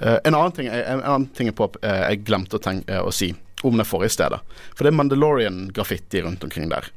Uh, 0.01 0.17
en 0.25 0.35
annen 0.35 0.55
ting, 0.57 0.71
en, 0.73 0.81
en 0.97 1.03
annen 1.05 1.29
ting 1.37 1.51
på, 1.55 1.69
uh, 1.85 1.91
jeg 2.09 2.23
glemte 2.25 2.57
å, 2.57 2.63
tenke, 2.65 2.89
uh, 2.89 3.05
å 3.07 3.13
si 3.15 3.35
om 3.63 3.77
det 3.77 3.85
forrige 3.85 4.15
stedet. 4.17 4.41
For 4.73 4.87
det 4.87 4.95
er 4.95 4.97
Mandalorian-graffiti 4.97 6.23
rundt 6.25 6.45
omkring 6.47 6.71
der. 6.73 6.89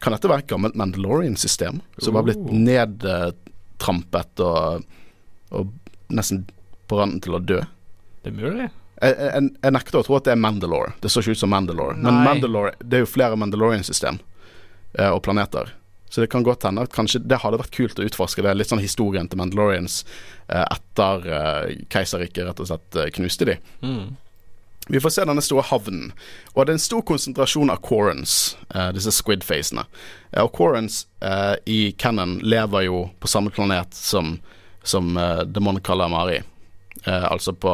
Kan 0.00 0.14
dette 0.14 0.30
være 0.30 0.46
et 0.46 0.50
gammelt 0.50 0.78
Mandalorian-system 0.78 1.82
som 1.98 2.16
var 2.16 2.24
blitt 2.24 2.40
Oh. 2.40 2.54
nedtrampet 2.54 4.40
og, 4.46 4.84
og 5.52 5.72
nesten 6.08 6.46
på 6.88 7.00
randen 7.00 7.20
til 7.20 7.36
å 7.36 7.42
dø? 7.42 7.60
Det 8.24 8.32
er 8.32 8.38
mulig. 8.38 8.70
Jeg, 8.98 9.14
jeg, 9.14 9.50
jeg 9.62 9.74
nekter 9.76 10.00
å 10.00 10.04
tro 10.06 10.16
at 10.18 10.26
det 10.26 10.32
er 10.34 10.40
Mandalore. 10.40 10.94
Det 11.02 11.10
så 11.12 11.20
ikke 11.22 11.36
ut 11.36 11.42
som 11.42 11.52
Mandalore. 11.52 11.98
Men 12.00 12.22
Mandalore, 12.24 12.72
det 12.80 12.98
er 12.98 13.04
jo 13.04 13.10
flere 13.10 13.36
Mandalorian-system 13.38 14.18
eh, 14.98 15.10
og 15.10 15.20
planeter. 15.26 15.74
Så 16.08 16.20
det 16.20 16.30
kan 16.32 16.46
godt 16.46 16.64
hende 16.64 16.84
at 16.86 16.94
kanskje 16.94 17.20
det 17.24 17.40
hadde 17.42 17.60
vært 17.60 17.74
kult 17.74 18.00
å 18.00 18.06
utforske. 18.06 18.44
Det 18.44 18.54
litt 18.56 18.70
sånn 18.70 18.82
historien 18.82 19.28
til 19.28 19.40
Mandalorians 19.40 20.00
eh, 20.48 20.64
etter 20.64 21.28
eh, 21.28 21.76
keiserriket 21.92 22.48
rett 22.48 22.64
og 22.64 22.70
slett 22.70 22.96
eh, 22.96 23.12
knuste 23.18 23.48
de. 23.48 23.58
Mm. 23.84 24.16
Vi 24.90 25.00
får 25.00 25.10
se 25.10 25.24
denne 25.28 25.42
store 25.44 25.66
havnen. 25.68 26.12
Og 26.54 26.64
det 26.64 26.72
er 26.72 26.78
en 26.78 26.80
stor 26.80 27.02
konsentrasjon 27.04 27.68
av 27.72 27.82
Corons, 27.84 28.56
eh, 28.74 28.88
disse 28.96 29.12
squid-facene. 29.12 29.84
Eh, 30.32 30.40
og 30.40 30.54
Corons 30.56 31.02
eh, 31.20 31.56
i 31.68 31.80
Cannon 32.00 32.38
lever 32.40 32.86
jo 32.88 33.02
på 33.20 33.28
samme 33.28 33.52
planet 33.52 33.92
som, 33.94 34.38
som 34.82 35.12
eh, 35.16 35.44
The 35.44 35.60
Mon 35.60 35.80
Calamari. 35.80 36.42
Altså 37.06 37.52
på 37.54 37.72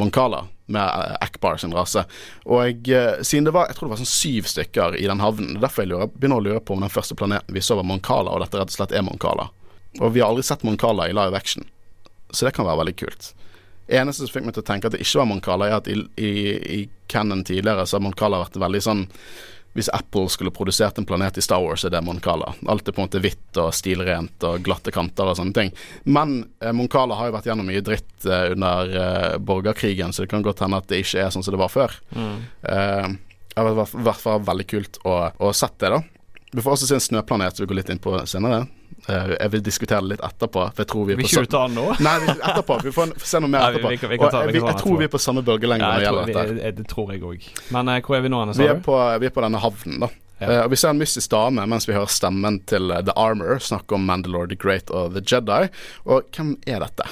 Moncala, 0.00 0.46
med 0.72 0.82
eh, 0.82 1.16
Akbar 1.24 1.60
sin 1.60 1.74
rase. 1.76 2.04
Og 2.44 2.64
jeg, 2.66 3.24
siden 3.26 3.48
det 3.48 3.54
var 3.54 3.70
Jeg 3.70 3.78
tror 3.78 3.88
det 3.88 3.94
var 3.94 4.02
sånn 4.02 4.12
syv 4.12 4.48
stykker 4.50 4.96
i 5.00 5.06
den 5.08 5.22
havnen. 5.22 5.56
Er 5.56 5.66
Derfor 5.66 5.84
jeg 5.84 5.92
lurer, 5.92 6.10
begynner 6.14 6.40
å 6.40 6.46
lure 6.48 6.64
på 6.64 6.76
om 6.76 6.84
den 6.84 6.92
første 6.92 7.16
planeten 7.18 7.54
vi 7.54 7.64
så 7.64 7.78
var 7.78 7.86
Moncala, 7.88 8.32
og 8.32 8.44
dette 8.44 8.60
rett 8.60 8.72
og 8.72 8.78
slett 8.78 8.96
er 8.96 9.06
Moncala. 9.06 9.50
Og 10.00 10.14
vi 10.14 10.22
har 10.22 10.32
aldri 10.32 10.44
sett 10.46 10.64
Moncala 10.64 11.08
i 11.08 11.14
live 11.16 11.36
action, 11.36 11.66
så 12.32 12.48
det 12.48 12.54
kan 12.56 12.66
være 12.68 12.80
veldig 12.80 12.96
kult. 13.04 13.32
Eneste 13.92 14.24
som 14.24 14.32
fikk 14.32 14.46
meg 14.46 14.54
til 14.56 14.64
å 14.64 14.68
tenke 14.68 14.88
at 14.88 14.94
det 14.94 15.02
ikke 15.04 15.20
var 15.20 15.28
Moncala, 15.28 15.68
er 15.68 15.80
at 15.80 15.88
i, 15.90 15.98
i, 16.16 16.32
i 16.76 16.80
Canon 17.12 17.44
tidligere 17.44 17.84
så 17.86 17.98
har 17.98 18.06
Moncala 18.06 18.40
vært 18.44 18.60
veldig 18.62 18.82
sånn 18.84 19.02
Hvis 19.72 19.88
Apple 19.92 20.28
skulle 20.28 20.52
produsert 20.52 20.98
en 21.00 21.06
planet 21.08 21.38
i 21.40 21.44
Star 21.44 21.62
Wars, 21.64 21.84
er 21.84 21.94
det 21.94 22.02
Moncala. 22.04 22.52
Alt 22.68 22.88
er 22.88 22.92
på 22.94 23.00
en 23.00 23.08
måte 23.08 23.22
hvitt 23.24 23.60
og 23.60 23.72
stilrent 23.76 24.44
og 24.44 24.60
glatte 24.66 24.92
kanter 24.92 25.30
og 25.30 25.38
sånne 25.38 25.56
ting. 25.56 25.72
Men 26.04 26.42
eh, 26.60 26.74
Moncala 26.76 27.16
har 27.16 27.30
jo 27.30 27.36
vært 27.38 27.48
gjennom 27.48 27.68
mye 27.70 27.84
dritt 27.84 28.26
eh, 28.28 28.52
under 28.52 28.96
eh, 29.02 29.36
borgerkrigen, 29.40 30.12
så 30.12 30.24
det 30.24 30.32
kan 30.32 30.44
godt 30.44 30.60
hende 30.64 30.82
at 30.82 30.90
det 30.92 31.02
ikke 31.04 31.24
er 31.24 31.32
sånn 31.32 31.46
som 31.46 31.56
det 31.56 31.62
var 31.62 31.72
før. 31.72 31.96
Mm. 32.12 32.36
Eh, 32.74 33.12
det 33.52 33.60
har 33.60 33.74
vært 33.76 33.96
vært 34.08 34.46
veldig 34.48 34.68
kult 34.68 35.00
å, 35.08 35.16
å 35.40 35.52
sett 35.56 35.78
det, 35.80 35.92
da. 35.92 36.02
Vi 36.52 36.60
får 36.60 36.76
også 36.76 36.88
se 36.90 36.96
en 36.98 37.04
snøplanet 37.08 37.56
som 37.56 37.64
vi 37.64 37.70
går 37.70 37.80
litt 37.80 37.90
inn 37.92 38.00
på 38.02 38.12
senere. 38.28 38.66
Eh, 39.10 39.32
jeg 39.40 39.50
vil 39.50 39.62
diskutere 39.66 40.00
det 40.04 40.08
litt 40.12 40.20
etterpå, 40.22 40.60
for 40.74 40.82
jeg 40.84 40.86
tror 40.92 41.06
vi 41.08 41.12
er 41.12 41.16
Vil 41.18 41.26
ikke 41.26 41.40
du 41.42 41.50
ta 41.50 41.62
den 41.66 41.74
nå? 41.74 41.86
Nei, 42.06 42.12
etterpå. 42.36 42.76
Vi 42.84 42.90
får 42.94 43.14
se 43.18 43.40
noe 43.42 43.50
mer 43.50 43.64
vi- 43.72 43.78
etterpå. 43.80 43.88
vi 43.90 44.10
vi 44.12 44.18
ta- 44.18 44.42
Og 44.44 44.52
jeg, 44.52 44.62
jeg 44.62 44.76
tror 44.78 44.98
vi 45.00 45.04
er 45.04 45.08
på 45.08 45.18
samme 45.18 45.42
bølgelengde 45.42 45.82
Ja, 45.82 45.92
når 45.92 45.98
det 45.98 46.06
tror, 46.06 46.20
gjelder 46.22 46.46
dette. 46.54 46.62
jeg, 46.64 46.76
det 46.76 46.86
tror 46.92 47.10
jeg 47.12 47.20
òg. 47.22 47.48
Men 47.74 47.88
eh, 47.88 48.00
hvor 48.00 48.16
er 48.16 48.20
vi 48.22 48.28
nå, 48.28 48.42
Anne? 48.42 48.54
Vi 48.54 48.64
er, 48.70 48.78
på, 48.80 48.98
vi 49.18 49.26
er 49.26 49.30
på 49.34 49.42
denne 49.42 49.58
havnen, 49.58 49.98
da. 50.04 50.08
Ja. 50.42 50.50
Eh, 50.62 50.68
vi 50.68 50.76
ser 50.76 50.90
en 50.90 50.98
mystisk 50.98 51.30
dame 51.30 51.66
mens 51.70 51.86
vi 51.86 51.94
hører 51.94 52.10
stemmen 52.10 52.60
til 52.66 52.90
eh, 52.90 53.02
The 53.02 53.12
Armor 53.16 53.58
snakke 53.62 53.94
om 53.94 54.06
Mandalore 54.06 54.48
the 54.48 54.56
Great 54.56 54.90
og 54.90 55.14
The 55.14 55.22
Jedi. 55.22 55.68
Og 56.06 56.22
hvem 56.34 56.56
er 56.66 56.80
dette? 56.86 57.04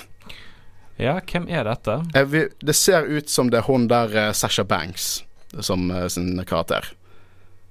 Ja, 1.00 1.18
hvem 1.20 1.46
er 1.48 1.64
dette? 1.64 1.98
Eh, 2.14 2.24
vi, 2.24 2.44
det 2.62 2.74
ser 2.76 3.02
ut 3.06 3.28
som 3.30 3.50
det 3.50 3.58
er 3.62 3.66
hun 3.66 3.88
der 3.90 4.14
eh, 4.28 4.32
Sasha 4.32 4.62
Banks 4.64 5.24
som 5.60 5.90
eh, 5.90 6.06
sin 6.08 6.36
karakter. 6.46 6.86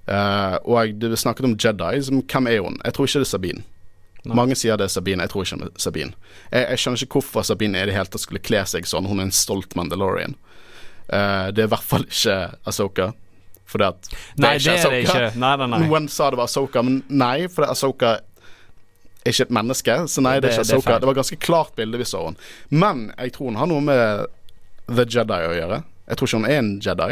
Eh, 0.09 0.55
og 0.65 0.95
du 0.99 1.15
snakket 1.15 1.45
om 1.45 1.55
Jedi. 1.55 2.01
Som, 2.03 2.21
hvem 2.23 2.47
er 2.51 2.59
hun? 2.65 2.79
Jeg 2.83 2.93
tror 2.97 3.05
ikke 3.07 3.21
det 3.23 3.27
er 3.27 3.31
Sabine. 3.37 3.63
Nei. 4.27 4.35
Mange 4.35 4.55
sier 4.59 4.75
det 4.77 4.89
er 4.89 4.91
Sabine, 4.91 5.23
jeg 5.23 5.31
tror 5.31 5.45
ikke 5.45 5.57
det 5.61 5.67
er 5.69 5.79
Sabine. 5.79 6.13
Jeg, 6.51 6.65
jeg 6.65 6.81
skjønner 6.81 7.03
ikke 7.05 7.19
hvorfor 7.19 7.45
Sabine 7.47 7.79
i 7.79 7.87
det 7.87 7.95
hele 7.95 8.11
tatt 8.11 8.25
skulle 8.25 8.41
kle 8.43 8.65
seg 8.67 8.87
sånn. 8.89 9.07
Hun 9.07 9.21
er 9.21 9.29
en 9.29 9.35
stolt 9.35 9.77
Mandalorian. 9.79 10.35
Uh, 11.07 11.49
det 11.55 11.63
er 11.63 11.69
i 11.69 11.71
hvert 11.71 11.87
fall 11.87 12.03
ikke 12.05 12.37
Asoka. 12.69 13.11
Fordi 13.69 13.85
at 13.85 14.09
Nei, 14.41 14.55
det 14.57 14.73
er 14.75 14.91
det 14.91 15.03
ikke. 15.05 15.29
Nei, 15.39 15.53
nei, 15.61 15.69
nei. 15.71 15.79
Noen 15.85 16.09
sa 16.11 16.31
det 16.33 16.39
var 16.41 16.49
Asoka, 16.49 16.83
men 16.85 16.99
nei, 17.07 17.47
for 17.53 17.69
Asoka 17.69 18.17
er 18.19 19.31
ikke 19.33 19.47
et 19.47 19.55
menneske. 19.55 19.95
Så 20.09 20.23
nei, 20.25 20.35
det 20.41 20.51
er 20.51 20.57
ikke 20.57 20.65
det 20.65 20.73
er 20.73 20.81
Asoka. 20.81 20.91
Det, 20.91 20.99
Det 21.03 21.11
var 21.11 21.19
ganske 21.21 21.39
klart 21.47 21.73
bilde 21.79 22.01
vi 22.01 22.07
så 22.09 22.25
henne. 22.25 22.51
Men 22.69 23.07
jeg 23.15 23.35
tror 23.37 23.51
hun 23.51 23.59
har 23.61 23.69
noe 23.71 23.85
med 23.85 24.27
The 24.89 25.05
Jedi 25.05 25.41
å 25.47 25.55
gjøre. 25.55 25.81
Jeg 26.09 26.19
tror 26.19 26.29
ikke 26.31 26.41
hun 26.41 26.49
er 26.49 26.59
en 26.59 26.71
Jedi, 26.83 27.11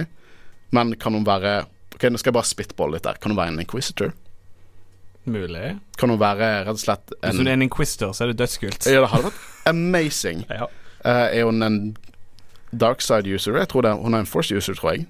men 0.75 0.95
kan 0.99 1.15
hun 1.15 1.27
være 1.27 1.59
Ok, 1.97 2.03
nå 2.13 2.19
skal 2.21 2.29
jeg 2.29 2.35
bare 2.35 2.45
spitballe 2.45 2.97
litt 2.97 3.05
der. 3.07 3.17
Kan 3.17 3.31
hun 3.33 3.39
være 3.39 3.49
en 3.55 3.61
Inquisitor? 3.63 4.11
Mulig. 5.27 5.75
Kan 5.99 6.09
hun 6.13 6.19
være 6.21 6.49
rett 6.65 6.73
og 6.77 6.79
slett 6.79 7.11
Hvis 7.17 7.33
en 7.33 7.41
hun 7.43 7.47
er 7.51 7.57
en 7.57 7.65
inquisitor, 7.65 8.13
så 8.15 8.23
er 8.25 8.31
det 8.31 8.37
dødskult. 8.39 8.85
Ja, 8.87 9.01
det 9.03 9.09
hadde 9.11 9.29
vært 9.29 9.67
amazing. 9.71 10.45
Ja. 10.49 10.67
uh, 11.03 11.27
er 11.27 11.43
hun 11.49 11.61
en 11.65 11.79
dark 12.71 13.01
side 13.03 13.27
user? 13.27 13.57
Jeg 13.59 13.67
tror 13.71 13.83
det, 13.83 13.93
Hun 13.99 14.13
er 14.15 14.23
en 14.23 14.29
force 14.29 14.55
user, 14.55 14.73
tror 14.79 14.95
jeg. 14.95 15.05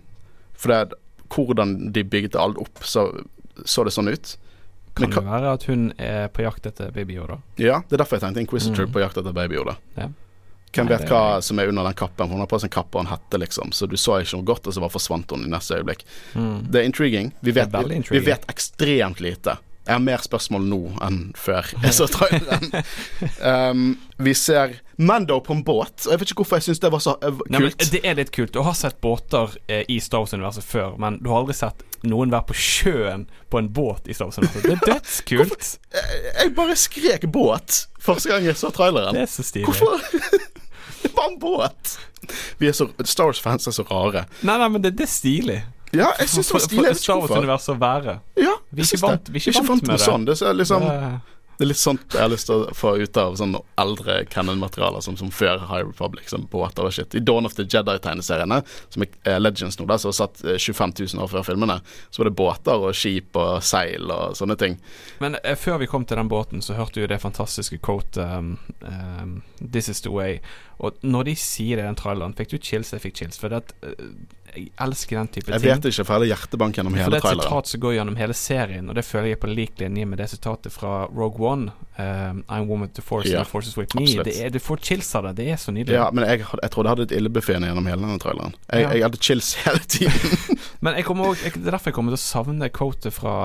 For 0.57 0.73
det, 0.73 0.77
er 0.77 0.97
hvordan 1.33 1.91
de 1.93 2.03
bygde 2.03 2.39
alt 2.39 2.57
opp, 2.57 2.83
så 2.83 3.09
så 3.65 3.83
det 3.83 3.91
sånn 3.95 4.07
ut. 4.13 4.35
Kan 4.97 5.09
Men 5.09 5.15
det 5.15 5.23
være 5.25 5.51
at 5.53 5.63
hun 5.65 5.87
er 5.97 6.27
på 6.33 6.43
jakt 6.45 6.65
etter 6.69 6.91
Baby 6.93 7.15
Yoda? 7.17 7.39
Ja, 7.57 7.79
det 7.89 7.97
er 7.97 8.03
derfor 8.03 8.17
jeg 8.17 8.23
tenkte 8.27 8.41
Inquisitor 8.45 8.85
Mm. 8.85 8.91
på 8.93 9.01
jakt 9.01 9.17
etter 9.17 9.33
babyhodet. 9.33 9.75
Ja. 9.97 10.07
Hvem 10.73 10.87
vet 10.91 11.07
hva 11.09 11.19
hva 11.37 11.41
som 11.41 11.57
er 11.59 11.69
under 11.71 11.83
den 11.83 11.93
kappen? 11.97 12.29
Hun 12.29 12.39
har 12.39 12.45
på 12.47 12.59
seg 12.59 12.69
en 12.69 12.75
kappe 12.75 12.97
og 12.97 13.05
en 13.05 13.09
hette, 13.11 13.37
liksom. 13.39 13.71
Så 13.73 13.87
du 13.89 13.95
så 13.97 14.19
ikke 14.21 14.37
noe 14.37 14.45
godt, 14.45 14.67
og 14.67 14.73
så 14.73 14.79
bare 14.83 14.93
forsvant 14.93 15.31
hun 15.31 15.45
i 15.45 15.49
neste 15.49 15.77
øyeblikk. 15.79 16.03
Mm. 16.35 16.71
Det 16.71 16.81
er 16.81 16.85
intriguing. 16.85 17.31
Vi 17.41 17.49
er 17.51 17.65
vet, 17.65 17.87
vi, 17.89 18.19
vi 18.19 18.25
vet 18.25 18.45
ekstremt 18.47 19.19
lite. 19.19 19.57
Jeg 19.87 19.95
har 19.95 20.03
mer 20.03 20.23
spørsmål 20.23 20.65
nå 20.67 20.81
enn 21.05 21.19
før 21.39 21.69
jeg 21.79 21.95
så 21.95 22.09
traileren. 22.11 22.73
um, 23.39 23.85
vi 24.19 24.33
ser 24.35 24.81
Mando 24.99 25.37
på 25.45 25.53
en 25.53 25.63
båt, 25.63 26.07
og 26.07 26.11
jeg 26.11 26.19
vet 26.19 26.31
ikke 26.31 26.41
hvorfor 26.41 26.57
jeg 26.57 26.65
syns 26.67 26.81
det 26.81 26.89
var 26.91 27.01
så 27.05 27.13
kult. 27.21 27.43
Nei, 27.53 27.69
det 27.93 28.01
er 28.01 28.17
litt 28.17 28.31
kult. 28.33 28.51
Du 28.55 28.63
har 28.65 28.73
sett 28.75 28.97
båter 29.03 29.53
eh, 29.69 29.83
i 29.93 29.99
Star 30.01 30.23
Wars-universet 30.25 30.65
før, 30.65 30.95
men 30.99 31.19
du 31.21 31.29
har 31.29 31.43
aldri 31.43 31.53
sett 31.55 31.85
noen 32.07 32.33
være 32.33 32.49
på 32.49 32.57
sjøen 32.57 33.27
på 33.53 33.61
en 33.61 33.69
båt 33.77 34.09
i 34.09 34.17
Star 34.17 34.31
Wars-universet. 34.31 34.65
Det 34.65 34.73
er 34.73 34.83
dødskult. 34.91 35.69
Jeg 36.41 36.53
bare 36.57 36.77
skrek 36.81 37.29
båt 37.31 37.83
første 38.01 38.33
gang 38.33 38.49
jeg 38.49 38.57
så 38.57 38.73
traileren. 38.73 39.13
Det 39.15 39.27
er 39.27 39.31
så 39.31 39.45
stilig. 39.45 39.69
Hvorfor? 39.69 40.01
det 41.03 41.13
var 41.13 41.29
en 41.29 41.39
båt. 41.45 41.97
Vi 42.57 42.67
er 42.71 42.75
så, 42.75 42.89
Star 43.05 43.29
Wars-fans 43.29 43.69
er 43.69 43.77
så 43.77 43.85
rare. 43.87 44.25
Nei, 44.41 44.57
nei, 44.57 44.71
men 44.73 44.83
det, 44.83 44.95
det 44.97 45.05
er 45.05 45.13
stilig. 45.13 45.61
Ja, 45.95 46.11
jeg 46.19 46.27
syns 46.27 46.47
det 46.49 46.53
var 46.57 46.65
stilig. 46.65 46.83
For 46.83 46.93
for 46.93 46.99
Star. 47.03 47.21
Wars-universet 47.23 47.73
å 47.75 47.79
være. 47.79 48.19
Ja, 48.35 48.53
Vi 48.71 48.81
er 48.81 48.85
ikke 48.85 49.01
vant- 49.07 49.23
det. 49.25 49.33
vi 49.33 49.39
er 49.39 49.51
ikke 49.53 49.67
vant 49.67 49.87
med 49.87 49.97
det. 49.97 50.05
sånn. 50.05 50.25
Det 50.25 50.41
er, 50.41 50.53
liksom, 50.53 50.81
Det- 50.87 51.21
er 51.61 51.65
litt 51.65 51.77
sånt 51.77 52.13
jeg 52.13 52.21
har 52.21 52.29
lyst 52.29 52.45
til 52.45 52.65
å 52.67 52.73
få 52.77 52.91
ut 53.01 53.17
av 53.17 53.33
sånne 53.39 53.59
eldre 53.81 54.25
canon-materialer 54.29 55.01
som, 55.01 55.15
som 55.17 55.31
før 55.33 55.57
High 55.67 55.87
Republic, 55.87 56.29
som 56.29 56.45
på 56.45 56.61
shit. 56.91 57.15
I 57.15 57.19
Dawn 57.19 57.45
of 57.45 57.55
the 57.55 57.63
Jedi-tegneseriene, 57.63 58.63
som 58.89 59.01
er 59.01 59.07
eh, 59.25 59.39
Legends 59.39 59.79
nå, 59.79 59.87
der, 59.87 59.97
som 59.97 60.09
har 60.09 60.13
satt 60.27 60.43
eh, 60.45 60.57
25 60.57 60.93
000 61.15 61.23
år 61.23 61.27
før 61.31 61.43
filmene, 61.47 61.79
så 62.11 62.21
var 62.21 62.29
det 62.29 62.35
båter 62.37 62.73
og 62.77 62.93
skip 62.93 63.35
og 63.35 63.63
seil 63.63 64.11
og 64.11 64.35
sånne 64.37 64.57
ting. 64.57 64.77
Men 65.19 65.39
eh, 65.43 65.55
før 65.55 65.79
vi 65.79 65.87
kom 65.87 66.05
til 66.05 66.17
den 66.17 66.29
båten, 66.29 66.61
så 66.61 66.75
hørte 66.77 67.01
vi 67.01 67.07
det 67.07 67.21
fantastiske 67.21 67.79
quote 67.81 68.17
um, 68.21 68.59
um, 68.83 69.41
This 69.59 69.89
is 69.89 70.01
the 70.01 70.11
way. 70.11 70.39
Og 70.79 70.93
når 71.01 71.23
de 71.31 71.35
sier 71.41 71.77
det 71.79 71.85
i 71.85 71.87
den 71.89 71.95
traileren, 71.97 72.35
fikk 72.37 72.49
du 72.53 72.57
chills? 72.61 72.91
Jeg 72.93 73.01
fikk 73.01 73.15
chills. 73.17 73.39
For 73.41 73.49
det 73.49 73.63
at, 73.63 73.73
eh, 73.81 74.05
jeg 74.55 74.69
elsker 74.81 75.17
den 75.19 75.27
type 75.27 75.51
Jeg 75.51 75.61
ting. 75.61 75.69
vet 75.81 75.85
ikke, 75.91 76.03
for 76.05 76.13
jeg 76.13 76.19
hadde 76.19 76.29
hjertebank 76.31 76.75
gjennom 76.77 76.93
For 76.97 77.11
det 77.11 77.19
er 77.23 77.27
et 77.31 77.41
sitat 77.43 77.67
som 77.67 77.81
går 77.83 77.93
gjennom 77.97 78.15
hele 78.17 78.33
serien, 78.33 78.89
og 78.89 78.95
det 78.95 79.03
føler 79.05 79.27
jeg 79.33 79.39
på 79.43 79.49
lik 79.51 79.79
linje 79.79 80.05
med 80.05 80.17
det 80.17 80.29
sitatet 80.31 80.71
fra 80.73 81.05
Rogue 81.11 81.41
One. 81.51 81.71
Um, 81.97 82.43
I'm 82.49 82.65
woman 82.67 82.89
to 82.89 83.01
force, 83.01 83.29
Ja, 83.29 83.39
and 83.39 83.47
forces 83.47 83.75
with 83.77 83.95
me. 83.95 84.03
absolutt. 84.03 84.25
Det 84.25 84.45
er, 84.45 84.49
du 84.49 84.59
får 84.59 84.77
chills 84.81 85.15
av 85.15 85.23
det. 85.27 85.35
Det 85.41 85.49
er 85.51 85.55
så 85.57 85.71
nydelig. 85.71 85.93
Ja, 85.97 86.09
men 86.11 86.25
jeg, 86.25 86.39
jeg 86.39 86.71
trodde 86.71 86.87
jeg 86.89 86.95
hadde 86.95 87.07
et 87.09 87.15
illebefinnende 87.19 87.67
gjennom 87.73 87.85
hele 87.91 88.01
denne 88.01 88.19
traileren. 88.19 88.55
Jeg, 88.71 88.81
Ja. 88.81 88.89
jeg 88.93 89.03
hadde 89.03 89.17
chills 89.21 89.53
hele 89.65 89.79
tiden. 89.79 90.57
Men 90.81 90.93
jeg 90.95 91.05
kommer 91.05 91.25
også, 91.33 91.43
jeg, 91.43 91.53
det 91.57 91.67
er 91.67 91.71
derfor 91.71 91.89
jeg 91.89 91.95
kommer 91.95 92.11
til 92.13 92.19
å 92.21 92.25
savne 92.27 92.69
quotet 92.69 93.13
fra 93.13 93.35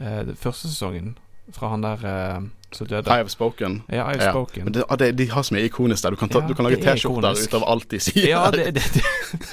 eh, 0.00 0.32
første 0.40 0.68
sesongen. 0.68 1.16
Fra 1.54 1.68
han 1.72 1.82
der 1.82 2.02
uh, 2.06 2.42
som 2.70 2.86
døde. 2.86 3.06
I 3.10 3.16
have 3.24 3.28
spoken. 3.30 3.80
Ja, 3.90 4.04
I've 4.12 4.22
Ja. 4.22 4.30
spoken. 4.30 4.64
Men 4.64 4.72
det, 4.72 4.84
ah, 4.88 4.96
de 4.96 5.26
har 5.30 5.42
så 5.42 5.54
mye 5.56 5.64
ikonisk 5.66 6.02
der. 6.04 6.10
Du 6.10 6.16
kan, 6.16 6.28
ta, 6.28 6.38
Ja, 6.42 6.46
du 6.46 6.54
kan 6.54 6.64
lage 6.68 6.78
er 6.78 6.94
T-skjorter 6.94 7.34
ut 7.42 7.54
av 7.58 7.64
alt 7.66 7.88
de 7.90 7.98
sier. 7.98 8.28
Ja, 8.28 8.50
det, 8.54 8.68
det, 8.76 8.84
det. 8.94 9.48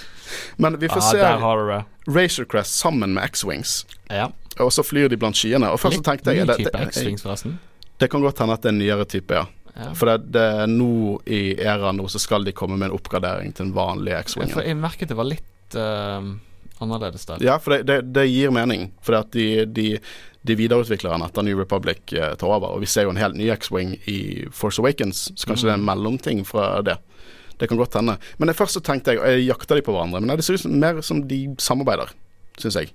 Men 0.58 0.80
vi 0.82 0.90
får 0.90 0.98
Ah, 0.98 1.12
se 1.12 1.22
har. 1.22 1.86
Razor 2.08 2.46
Crest 2.50 2.74
sammen 2.80 3.14
med 3.14 3.24
X-Wings. 3.30 3.86
Ja. 4.10 4.30
Og 4.60 4.74
så 4.74 4.84
flyr 4.84 5.10
de 5.10 5.18
blant 5.18 5.38
skyene. 5.38 5.70
Og 5.70 5.80
først 5.80 6.00
så 6.00 6.06
tenkte 6.06 6.34
jeg 6.34 6.48
det, 6.48 6.58
det, 6.66 7.54
det 8.00 8.10
kan 8.10 8.24
godt 8.24 8.40
hende 8.42 8.56
at 8.58 8.64
det 8.66 8.72
er 8.72 8.76
en 8.76 8.82
nyere 8.82 9.06
type, 9.06 9.34
ja. 9.38 9.46
Ja. 9.78 9.92
For 9.94 10.10
det, 10.10 10.32
det 10.34 10.42
er 10.64 10.70
nå 10.72 11.20
i 11.30 11.42
æraen 11.62 12.00
nå 12.00 12.08
så 12.10 12.18
skal 12.18 12.48
de 12.48 12.54
komme 12.58 12.80
med 12.80 12.90
en 12.90 12.96
oppgradering 12.98 13.52
til 13.54 13.68
den 13.68 13.76
vanlige 13.76 14.18
For 14.18 14.42
X-Wingen. 14.42 14.64
jeg 14.66 14.78
merket 14.80 15.12
det 15.12 15.18
var 15.20 15.28
litt 15.30 15.78
uh, 15.78 16.32
annerledes 16.82 17.28
der. 17.30 17.44
Ja, 17.46 17.60
for 17.62 17.76
det, 17.76 17.84
det, 17.86 18.00
det 18.16 18.26
gir 18.32 18.54
mening. 18.56 18.90
For 19.06 19.20
at 19.20 19.30
de, 19.38 19.68
de, 19.70 20.00
de 20.42 20.58
videreutvikler 20.58 21.14
den 21.14 21.28
etter 21.28 21.46
New 21.46 21.60
Republic 21.62 22.02
uh, 22.18 22.34
tar 22.34 22.50
over. 22.50 22.74
Og 22.74 22.82
vi 22.82 22.90
ser 22.90 23.06
jo 23.06 23.14
en 23.14 23.22
helt 23.22 23.38
ny 23.38 23.52
X-Wing 23.54 23.94
i 24.10 24.48
Force 24.50 24.82
Awakens, 24.82 25.28
så 25.36 25.52
kanskje 25.52 25.70
det 25.70 25.76
er 25.76 25.82
en 25.84 25.86
mellomting 25.86 26.42
fra 26.48 26.72
det. 26.82 26.98
Det 27.58 27.68
kan 27.70 27.80
godt 27.80 27.98
hende. 27.98 28.18
Men 28.38 28.54
først 28.54 28.78
så 28.78 28.84
tenkte 28.86 29.16
jeg 29.16 29.24
jeg 29.38 29.48
Jakter 29.50 29.80
de 29.80 29.86
på 29.86 29.96
hverandre? 29.96 30.22
Men 30.22 30.38
det 30.38 30.46
ser 30.46 30.58
ut 30.58 30.66
som, 30.66 30.78
mer 30.78 31.02
som 31.06 31.24
de 31.28 31.40
samarbeider, 31.62 32.14
syns 32.62 32.78
jeg. 32.78 32.94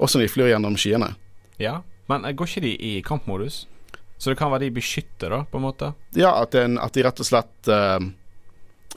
Også 0.00 0.18
når 0.18 0.26
de 0.26 0.32
flyr 0.32 0.52
gjennom 0.52 0.76
skyene. 0.80 1.14
Ja, 1.60 1.80
men 2.10 2.24
eh, 2.24 2.34
går 2.36 2.50
ikke 2.50 2.64
de 2.66 2.74
i 2.76 2.92
kampmodus? 3.06 3.64
Så 4.20 4.32
det 4.32 4.38
kan 4.40 4.52
være 4.52 4.66
de 4.66 4.74
beskytter, 4.76 5.32
da, 5.32 5.44
på 5.48 5.56
en 5.56 5.64
måte? 5.64 5.94
Ja, 6.16 6.34
at, 6.42 6.52
det 6.52 6.66
en, 6.66 6.76
at 6.80 6.92
de 6.92 7.04
rett 7.06 7.22
og 7.22 7.28
slett 7.28 7.70
eh, 7.72 7.98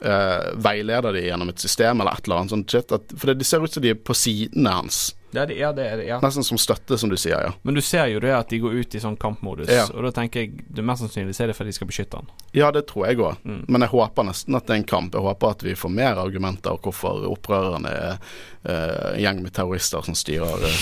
eh, 0.02 0.52
veileder 0.54 1.12
de 1.12 1.26
gjennom 1.26 1.48
et 1.48 1.58
system 1.58 2.00
eller 2.00 2.16
et 2.16 2.26
eller 2.26 2.42
annet 2.42 2.56
sånt 2.56 2.70
shit. 2.70 2.92
At, 2.92 3.12
for 3.16 3.30
det, 3.30 3.38
de 3.40 3.48
ser 3.48 3.64
ut 3.64 3.72
som 3.72 3.84
de 3.84 3.92
er 3.94 4.00
på 4.00 4.16
sidene 4.16 4.72
hans. 4.80 5.04
Ja, 5.34 5.46
det, 5.46 5.56
er 5.58 5.96
det. 5.96 6.04
Ja. 6.06 6.20
Nesten 6.22 6.44
som 6.46 6.58
støtte, 6.58 6.98
som 6.98 7.10
du 7.10 7.16
sier, 7.18 7.40
ja. 7.42 7.52
Men 7.62 7.74
du 7.74 7.80
ser 7.82 8.06
jo 8.12 8.20
det 8.22 8.30
at 8.36 8.48
de 8.52 8.58
går 8.62 8.72
ut 8.78 8.94
i 8.94 9.00
sånn 9.02 9.16
kampmodus, 9.18 9.68
Ja. 9.72 9.88
og 9.90 10.02
da 10.06 10.12
tenker 10.14 10.44
jeg 10.44 10.62
det 10.70 10.84
mest 10.86 11.02
sannsynlig 11.02 11.34
ser 11.34 11.44
er 11.48 11.50
det 11.50 11.56
fordi 11.58 11.70
de 11.72 11.78
skal 11.78 11.90
beskytte 11.90 12.16
han. 12.20 12.26
Ja, 12.54 12.70
det 12.70 12.84
tror 12.86 13.08
jeg 13.08 13.18
òg. 13.18 13.34
Mm. 13.42 13.64
Men 13.66 13.82
jeg 13.82 13.90
håper 13.96 14.22
nesten 14.28 14.54
at 14.54 14.66
det 14.68 14.76
er 14.76 14.80
en 14.82 14.92
kamp. 14.94 15.14
Jeg 15.14 15.26
håper 15.26 15.46
at 15.56 15.62
vi 15.66 15.74
får 15.74 15.90
mer 15.90 16.14
argumenter 16.22 16.78
hvorfor 16.78 17.26
opprørerne 17.32 17.90
er 17.90 18.14
uh, 18.14 19.10
en 19.16 19.22
gjeng 19.24 19.42
med 19.42 19.52
terrorister 19.56 20.02
som 20.06 20.14
styrer 20.14 20.68
uh, 20.68 20.74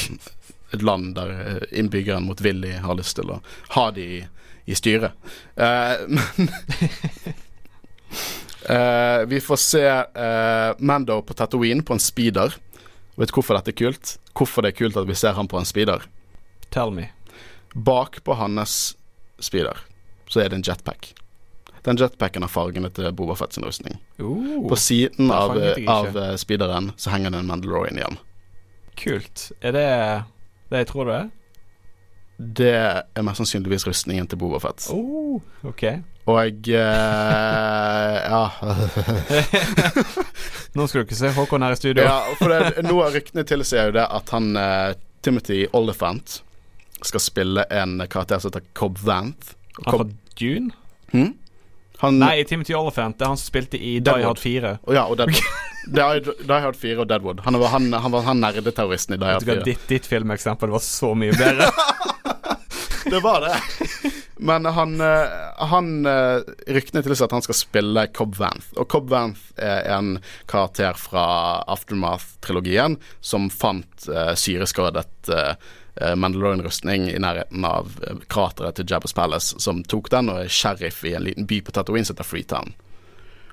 et 0.72 0.84
land 0.84 1.14
der 1.16 1.64
innbyggeren 1.72 2.28
motvillig 2.28 2.76
har 2.84 2.94
lyst 3.00 3.16
til 3.16 3.32
å 3.32 3.40
ha 3.72 3.90
de 3.92 4.04
i, 4.18 4.20
i 4.68 4.74
styret. 4.76 5.12
Uh, 5.56 5.96
men 6.12 6.52
eh, 8.70 9.24
Vi 9.26 9.40
får 9.40 9.56
se 9.56 9.84
uh, 9.88 10.74
Mando 10.78 11.20
på 11.22 11.34
Tatooine 11.34 11.82
på 11.82 11.96
en 11.96 12.02
speeder. 12.02 12.54
Vet 13.16 13.28
du 13.28 13.34
hvorfor 13.36 13.58
dette 13.58 13.72
er 13.74 13.78
kult? 13.78 14.16
Hvorfor 14.36 14.64
det 14.64 14.72
er 14.72 14.78
kult 14.78 14.96
at 14.96 15.08
vi 15.08 15.16
ser 15.18 15.36
han 15.36 15.48
på 15.48 15.58
en 15.60 15.68
speeder? 15.68 16.04
Tell 16.72 16.92
me. 16.94 17.10
Bak 17.74 18.22
på 18.24 18.36
hans 18.36 18.94
speeder 19.42 19.80
så 20.32 20.40
er 20.40 20.48
det 20.48 20.60
en 20.60 20.64
jetpack. 20.64 21.12
Den 21.82 21.98
jetpacken 21.98 22.44
har 22.46 22.48
fargene 22.52 22.88
til 22.94 23.10
Bobafett 23.12 23.56
sin 23.56 23.64
rustning. 23.66 23.98
Uh, 24.20 24.62
På 24.70 24.76
siden 24.78 25.32
av, 25.34 25.56
av 25.90 26.16
eh, 26.16 26.34
speederen 26.38 26.92
så 26.96 27.10
henger 27.10 27.34
det 27.34 27.40
en 27.42 27.48
Mandalorian 27.50 27.98
igjen. 27.98 28.18
kult. 28.96 29.50
Er 29.60 29.72
det 29.72 29.88
det 30.70 30.82
jeg 30.84 30.88
tror 30.92 31.08
det 31.08 31.14
er? 31.16 31.30
Det 32.38 32.72
er 32.72 33.24
mest 33.26 33.42
sannsynligvis 33.42 33.86
rustningen 33.86 34.26
til 34.28 34.38
Bobafett. 34.40 34.86
Oh, 34.94 35.40
ok. 35.68 35.82
Og 36.30 36.68
eh, 36.70 38.18
Ja. 38.30 38.44
Nå 40.76 40.86
skal 40.88 41.02
du 41.02 41.06
ikke 41.08 41.18
se 41.18 41.32
Håkon 41.36 41.64
her 41.66 41.74
i 41.74 41.78
studio. 41.80 42.04
ja 42.06 42.20
for 42.38 42.48
det, 42.52 42.84
noe 42.86 43.08
av 43.08 43.12
ryktene 43.16 43.44
tilsier 43.48 43.90
jo 43.90 43.96
det 43.98 44.06
at 44.06 44.30
han 44.32 44.46
eh, 44.56 44.92
Timothy 45.22 45.64
Oliphant 45.76 46.38
skal 47.02 47.20
spille 47.22 47.64
en 47.74 47.98
karakter 48.10 48.38
som 48.40 48.50
heter 48.52 48.64
Cobb 48.78 48.96
Vanth. 49.02 49.54
Og 49.80 49.84
Han 49.88 49.92
Cobb, 49.98 50.10
fra 50.12 50.18
Dune? 50.38 50.70
hm? 51.12 51.32
Han, 52.02 52.16
Nei, 52.18 52.42
Timothy 52.50 52.74
Oliphant. 52.74 53.14
Det 53.18 53.22
er 53.22 53.28
han 53.30 53.38
som 53.38 53.46
spilte 53.46 53.78
i 53.78 53.92
Die 53.98 54.02
Deadwood. 54.02 54.24
Hard 54.26 54.40
4. 54.42 54.70
Å 54.82 54.94
ja, 54.96 55.04
og 55.06 55.18
Deadwood. 55.20 55.44
Die, 55.94 56.34
Die 56.50 56.58
Hard 56.64 56.76
4 56.78 56.98
og 57.04 57.08
Deadwood. 57.10 57.38
Han 57.46 57.58
var 57.62 57.68
han, 57.76 57.84
han, 57.94 58.10
var 58.14 58.22
han 58.26 58.40
nerdeterroristen 58.42 59.14
i 59.14 59.18
Die 59.20 59.26
Vet 59.28 59.34
Hard 59.36 59.44
du 59.46 59.50
hva, 59.52 59.56
4. 59.60 59.64
ditt, 59.68 59.84
ditt 59.90 60.06
filmeksempel 60.10 60.68
var 60.74 60.82
så 60.82 61.12
mye 61.18 61.34
bedre. 61.38 61.68
Det 63.04 63.20
var 63.20 63.40
det. 63.40 63.56
Men 64.36 64.64
han, 64.64 65.00
eh, 65.00 65.28
han 65.56 66.06
eh, 66.06 66.40
Ryktene 66.66 67.02
tilsier 67.02 67.28
at 67.28 67.34
han 67.36 67.44
skal 67.44 67.54
spille 67.54 68.06
Cobb 68.06 68.34
Vanth. 68.38 68.72
Og 68.74 68.88
Cobb 68.90 69.10
Vanth 69.12 69.52
er 69.56 69.86
en 69.94 70.16
karakter 70.50 70.98
fra 70.98 71.24
Aftermath-trilogien 71.70 72.96
som 73.20 73.50
fant 73.50 74.08
uh, 74.08 74.34
syreskadet 74.34 75.30
uh, 75.30 75.54
Mandalorian-rustning 76.16 77.10
i 77.12 77.18
nærheten 77.22 77.64
av 77.68 77.92
krateret 78.32 78.80
til 78.80 78.88
Jabba's 78.90 79.14
Palace, 79.14 79.60
som 79.62 79.84
tok 79.84 80.10
den 80.10 80.32
og 80.32 80.40
er 80.42 80.50
sheriff 80.50 81.04
i 81.06 81.12
en 81.14 81.26
liten 81.26 81.46
by 81.46 81.60
på 81.62 81.74
Tatooine 81.76 82.08
som 82.08 82.16
heter 82.16 82.26
Freetown. 82.26 82.72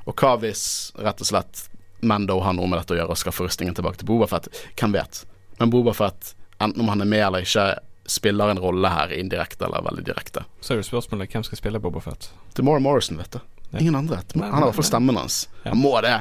Og 0.08 0.15
hva 0.18 0.38
hvis 0.41 0.63
rett 0.98 1.22
og 1.22 1.29
slett 1.29 1.68
Mando 2.01 2.39
har 2.41 2.56
noe 2.56 2.70
med 2.70 2.79
dette 2.79 2.96
å 2.96 3.00
gjøre 3.01 3.13
og 3.13 3.20
skaffer 3.20 3.46
rustningen 3.46 3.75
tilbake 3.75 4.00
til 4.00 4.08
Bobafett? 4.10 4.48
Hvem 4.79 4.96
vet? 4.96 5.25
Men 5.60 5.74
Bobafett, 5.74 6.34
enten 6.63 6.82
om 6.82 6.89
han 6.89 7.03
er 7.03 7.12
med 7.12 7.25
eller 7.25 7.46
ikke, 7.46 7.68
spiller 8.10 8.50
en 8.50 8.60
rolle 8.60 8.89
her 8.89 9.13
indirekte 9.13 9.68
eller 9.68 9.86
veldig 9.86 10.04
direkte. 10.08 10.44
Så 10.62 10.74
er 10.74 10.82
det 10.82 10.88
spørsmålet 10.89 11.32
hvem 11.32 11.46
skal 11.46 11.62
spille 11.62 11.82
Boba 11.84 12.01
Fett. 12.04 12.32
Demora 12.58 12.82
Morrison, 12.84 13.20
vet 13.22 13.38
du. 13.38 13.39
Ja. 13.70 13.80
Ingen 13.80 13.96
andre. 13.96 14.22
Han 14.34 14.44
har 14.44 14.63
i 14.63 14.66
hvert 14.66 14.80
fall 14.80 14.88
stemmen 14.88 15.18
hans. 15.20 15.44
Ja. 15.63 15.75
Han 15.75 15.84
må 15.84 15.94
det. 16.01 16.16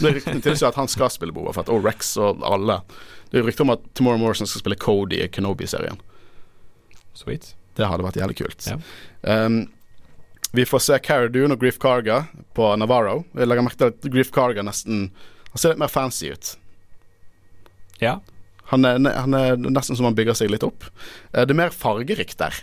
Det 0.00 0.14
er 0.14 0.40
tilsier 0.40 0.70
at 0.70 0.78
han 0.80 0.88
skal 0.88 1.12
spille 1.12 1.36
Boba 1.36 1.52
Fett, 1.52 1.68
og 1.68 1.84
Rex 1.84 2.14
og 2.16 2.40
alle. 2.48 2.80
Det 3.30 3.42
er 3.42 3.46
rykter 3.48 3.66
om 3.66 3.74
at 3.74 3.84
Tomorrow 3.92 4.20
Morrison 4.22 4.48
skal 4.48 4.64
spille 4.64 4.80
Cody 4.80 5.20
i 5.20 5.28
Kenobi-serien. 5.28 6.00
Sweet. 7.14 7.52
Det 7.76 7.86
hadde 7.90 8.06
vært 8.06 8.18
jævlig 8.18 8.38
kult. 8.40 8.68
Ja. 8.70 8.78
Um, 9.22 9.64
vi 10.54 10.64
får 10.64 10.84
se 10.86 10.98
Cara 11.02 11.28
Dune 11.28 11.56
og 11.56 11.60
Griff 11.60 11.80
Carga 11.82 12.24
på 12.54 12.68
Navarro. 12.78 13.24
Jeg 13.34 13.50
legger 13.50 13.66
merke 13.66 13.80
til 13.80 13.90
at 13.90 14.06
Griff 14.14 14.30
Carga 14.34 14.62
nesten 14.62 15.08
Han 15.50 15.60
ser 15.60 15.74
litt 15.74 15.82
mer 15.82 15.90
fancy 15.90 16.30
ut. 16.30 16.52
Ja. 18.00 18.20
Han 18.72 18.84
er, 18.88 18.98
han 19.12 19.34
er 19.36 19.56
nesten 19.60 19.96
som 19.98 20.06
han 20.08 20.16
bygger 20.16 20.36
seg 20.38 20.52
litt 20.52 20.64
opp. 20.66 20.86
Eh, 21.32 21.44
Det 21.44 21.52
er 21.54 21.60
mer 21.64 21.74
fargerikt 21.74 22.38
der. 22.40 22.60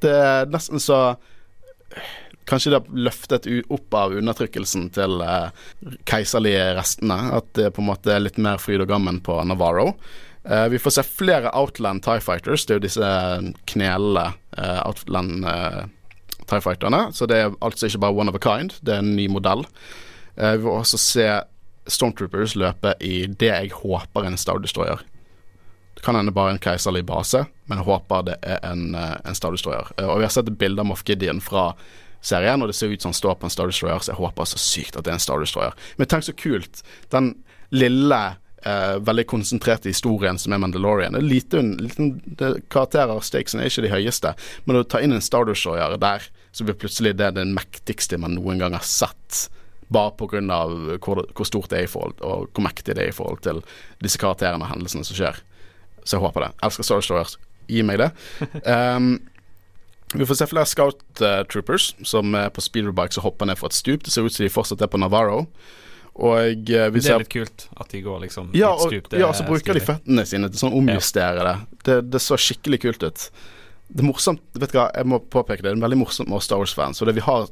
Det 0.00 0.12
er 0.16 0.50
nesten 0.52 0.80
så 0.80 1.14
Kanskje 2.50 2.70
det 2.72 2.78
har 2.80 3.02
løftet 3.06 3.44
opp 3.70 3.94
av 3.94 4.14
undertrykkelsen 4.18 4.88
til 4.96 5.20
eh, 5.22 5.50
keiserlige 6.08 6.64
restene. 6.78 7.18
At 7.36 7.46
det 7.54 7.68
på 7.76 7.82
en 7.82 7.88
måte 7.92 8.10
er 8.14 8.22
litt 8.24 8.40
mer 8.42 8.58
fryd 8.58 8.82
og 8.82 8.88
gammen 8.90 9.20
på 9.22 9.36
Navarro. 9.46 9.92
Eh, 10.42 10.66
vi 10.72 10.80
får 10.82 10.96
se 10.96 11.04
flere 11.06 11.52
Outland 11.54 12.02
Tie 12.02 12.22
Fighters. 12.24 12.64
Det 12.66 12.74
er 12.74 12.80
jo 12.80 12.86
disse 12.88 13.10
knelende 13.70 14.24
Outland 14.86 15.46
Tie 16.50 16.62
Fighterne. 16.64 17.04
Så 17.14 17.28
det 17.30 17.38
er 17.44 17.54
altså 17.62 17.86
ikke 17.86 18.02
bare 18.08 18.18
one 18.18 18.32
of 18.32 18.40
a 18.40 18.42
kind, 18.42 18.74
det 18.82 18.96
er 18.96 19.04
en 19.04 19.14
ny 19.14 19.28
modell. 19.30 19.62
Vi 20.34 20.62
får 20.64 20.80
også 20.80 20.98
se 20.98 21.28
Stormtroopers 21.90 22.56
løpe 22.58 22.96
i 23.04 23.26
det 23.28 23.50
jeg 23.52 23.70
håper 23.76 24.24
er 24.24 24.32
en 24.32 24.40
Star 24.40 24.58
Destroyer. 24.62 25.02
Kan 26.02 26.16
hende 26.16 26.32
bare 26.32 26.54
en 26.54 26.58
keiserlig 26.62 27.04
base, 27.08 27.44
men 27.68 27.78
jeg 27.78 27.86
håper 27.86 28.22
det 28.30 28.36
er 28.42 28.60
en, 28.64 28.94
eh, 28.94 29.16
en 29.24 29.34
Star 29.34 29.52
Destroyer. 29.52 29.90
Eh, 29.98 30.06
Og 30.08 30.18
vi 30.18 30.24
har 30.24 30.30
sett 30.30 30.48
et 30.48 30.58
bilde 30.58 30.80
av 30.80 30.86
Moff 30.86 31.04
Gideon 31.04 31.40
fra 31.40 31.74
serien, 32.22 32.60
og 32.62 32.68
det 32.68 32.74
ser 32.76 32.88
ut 32.92 33.00
som 33.02 33.10
han 33.10 33.14
står 33.14 33.34
på 33.40 33.44
en 33.44 33.50
Star 33.50 33.66
Destroyer, 33.66 33.98
så 33.98 34.12
jeg 34.12 34.20
håper 34.20 34.44
så 34.48 34.58
sykt 34.60 34.96
at 34.96 35.04
det 35.04 35.12
er 35.12 35.18
en 35.18 35.24
Star 35.24 35.40
Destroyer. 35.40 35.72
Men 35.98 36.06
tenk 36.06 36.24
så 36.24 36.36
kult. 36.36 36.82
Den 37.10 37.34
lille, 37.70 38.36
eh, 38.62 38.96
veldig 38.98 39.26
konsentrerte 39.26 39.88
historien 39.88 40.38
som 40.38 40.52
er 40.52 40.58
Mandalorian. 40.58 41.12
Det 41.12 41.22
er 41.22 41.28
lite, 41.28 41.62
liten 41.80 42.20
det, 42.36 42.68
karakterer, 42.68 43.20
stakesene 43.20 43.62
er 43.62 43.70
ikke 43.70 43.82
de 43.86 43.94
høyeste, 43.94 44.34
men 44.66 44.76
å 44.76 44.88
ta 44.88 44.98
inn 45.00 45.12
en 45.12 45.20
Star 45.20 45.44
Destroyer 45.44 45.96
der, 45.98 46.20
så 46.52 46.64
blir 46.64 46.74
plutselig 46.74 47.16
det 47.16 47.34
den 47.34 47.54
mektigste 47.54 48.18
man 48.18 48.34
noen 48.34 48.58
gang 48.58 48.72
har 48.72 48.84
sett. 48.84 49.48
Bare 49.90 50.12
pga. 50.12 50.40
Hvor, 50.98 51.24
hvor 51.34 51.46
stort 51.46 51.70
det 51.70 51.78
er 51.78 51.84
i 51.84 51.90
forhold 51.90 52.20
og 52.22 52.50
hvor 52.52 52.62
mektig 52.62 52.94
det 52.94 53.04
er 53.04 53.08
i 53.08 53.14
forhold 53.16 53.40
til 53.42 53.62
disse 54.02 54.18
karakterene 54.18 54.62
og 54.62 54.70
hendelsene 54.70 55.04
som 55.04 55.16
skjer. 55.16 55.40
Så 56.04 56.16
jeg 56.16 56.24
håper 56.24 56.46
det. 56.46 56.52
Jeg 56.56 56.68
elsker 56.68 56.88
Star 56.88 57.02
Destroyers. 57.02 57.36
Gi 57.70 57.84
meg 57.86 58.00
det. 58.02 58.08
Um, 58.66 59.12
vi 60.20 60.26
får 60.26 60.40
se 60.40 60.48
flere 60.50 60.70
Scout 60.70 61.22
uh, 61.22 61.42
Troopers 61.50 61.92
som 62.06 62.34
er 62.38 62.50
på 62.54 62.64
speederbikes 62.64 63.20
og 63.20 63.28
hopper 63.28 63.50
ned 63.50 63.60
fra 63.60 63.70
et 63.70 63.78
stup. 63.78 64.04
Det 64.06 64.14
ser 64.14 64.26
ut 64.26 64.34
som 64.34 64.46
de 64.46 64.52
fortsatt 64.52 64.82
er 64.82 64.90
på 64.90 65.00
Navarro. 65.00 65.44
Og 66.20 66.66
vi 66.66 66.74
Det 66.74 67.06
er 67.06 67.22
litt 67.22 67.30
kult 67.32 67.68
at 67.80 67.92
de 67.92 68.00
går 68.02 68.24
liksom 68.26 68.50
ja, 68.58 68.72
og, 68.74 68.90
stup. 68.90 69.12
Ja, 69.14 69.30
og 69.30 69.38
så 69.38 69.46
bruker 69.46 69.78
de 69.78 69.84
føttene 69.84 70.26
sine 70.28 70.50
til 70.50 70.60
sånn 70.60 70.74
omjustere 70.76 71.46
det. 71.46 71.54
det. 71.86 71.98
Det 72.10 72.20
så 72.20 72.36
skikkelig 72.40 72.80
kult 72.82 73.06
ut. 73.06 73.28
Det 73.90 74.02
er 74.02 74.06
morsomt 74.06 74.42
Vet 74.54 74.74
du 74.74 74.78
hva, 74.78 74.90
jeg 74.94 75.08
må 75.08 75.20
påpeke 75.22 75.62
det. 75.62 75.70
Det 75.70 75.78
er 75.78 75.86
veldig 75.86 76.00
morsomt 76.02 76.30
med 76.30 76.42
Star 76.44 76.60
Wars-fans. 76.60 77.00
Og 77.00 77.08
det 77.08 77.16
vi 77.16 77.24
har 77.24 77.46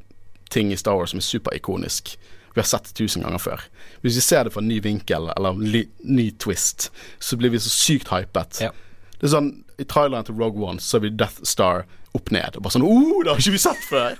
ting 0.53 0.73
i 0.73 0.79
Star 0.81 0.99
Wars 0.99 1.15
som 1.15 1.23
er 1.23 1.27
superikonisk. 1.27 2.17
Vi 2.59 2.63
har 2.63 2.67
sett 2.67 2.89
det 2.89 2.95
tusen 2.99 3.23
ganger 3.23 3.39
før. 3.39 3.61
Hvis 4.03 4.17
vi 4.19 4.23
ser 4.27 4.49
det 4.49 4.51
fra 4.51 4.59
en 4.59 4.67
ny 4.67 4.81
vinkel 4.83 5.29
eller 5.37 5.55
en 5.55 5.93
ny 6.03 6.25
twist, 6.43 6.89
så 7.23 7.37
blir 7.39 7.53
vi 7.55 7.61
så 7.63 7.71
sykt 7.71 8.11
hypet. 8.11 8.59
Ja. 8.65 8.73
Det 9.13 9.29
er 9.29 9.31
sånn 9.31 9.53
I 9.79 9.87
traileren 9.87 10.27
til 10.27 10.35
Rogue 10.41 10.67
One 10.67 10.83
så 10.83 10.99
er 10.99 11.05
vi 11.05 11.13
Death 11.15 11.47
Star 11.47 11.85
opp 12.19 12.33
ned. 12.35 12.59
Og 12.59 12.65
bare 12.67 12.75
sånn 12.75 12.87
oh, 12.89 13.21
det 13.23 13.31
har 13.31 13.45
ikke 13.45 13.55
vi 13.55 13.63
sett 13.63 13.87
før! 13.87 14.19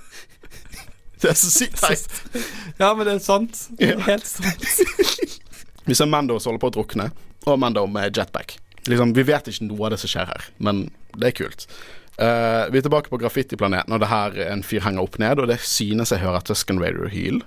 det 1.19 1.33
er 1.33 1.35
så 1.41 1.51
sykt 1.51 1.81
teit. 1.83 2.07
Ja, 2.79 2.93
men 2.93 3.03
det 3.09 3.17
er 3.17 3.21
sant. 3.27 3.65
Det 3.75 3.91
er 3.97 4.03
Helt 4.07 4.27
sant. 4.27 4.71
Vi 5.89 5.95
ser 5.97 6.07
Mando 6.07 6.35
som 6.39 6.53
holder 6.53 6.61
på 6.61 6.69
å 6.69 6.73
drukne, 6.79 7.05
og 7.49 7.55
Mando 7.59 7.83
med 7.91 8.15
jetpack. 8.15 8.59
Liksom, 8.87 9.11
vi 9.17 9.23
vet 9.25 9.47
ikke 9.49 9.65
noe 9.65 9.87
av 9.87 9.95
det 9.95 9.97
som 9.99 10.11
skjer 10.11 10.27
her, 10.29 10.51
men 10.61 10.85
det 11.17 11.31
er 11.31 11.35
kult. 11.39 11.65
Uh, 12.19 12.67
vi 12.69 12.77
er 12.77 12.83
tilbake 12.85 13.09
på 13.09 13.17
graffitiplaneten, 13.19 13.95
og 13.95 14.03
det 14.03 14.11
her 14.11 14.37
er 14.37 14.51
en 14.53 14.61
fyr 14.63 14.83
henger 14.85 15.07
opp 15.07 15.17
ned, 15.19 15.41
og 15.41 15.49
det 15.49 15.57
synes 15.65 16.13
jeg 16.13 16.21
hører 16.21 16.45
Tusken 16.45 16.79
Raider-hyl. 16.83 17.41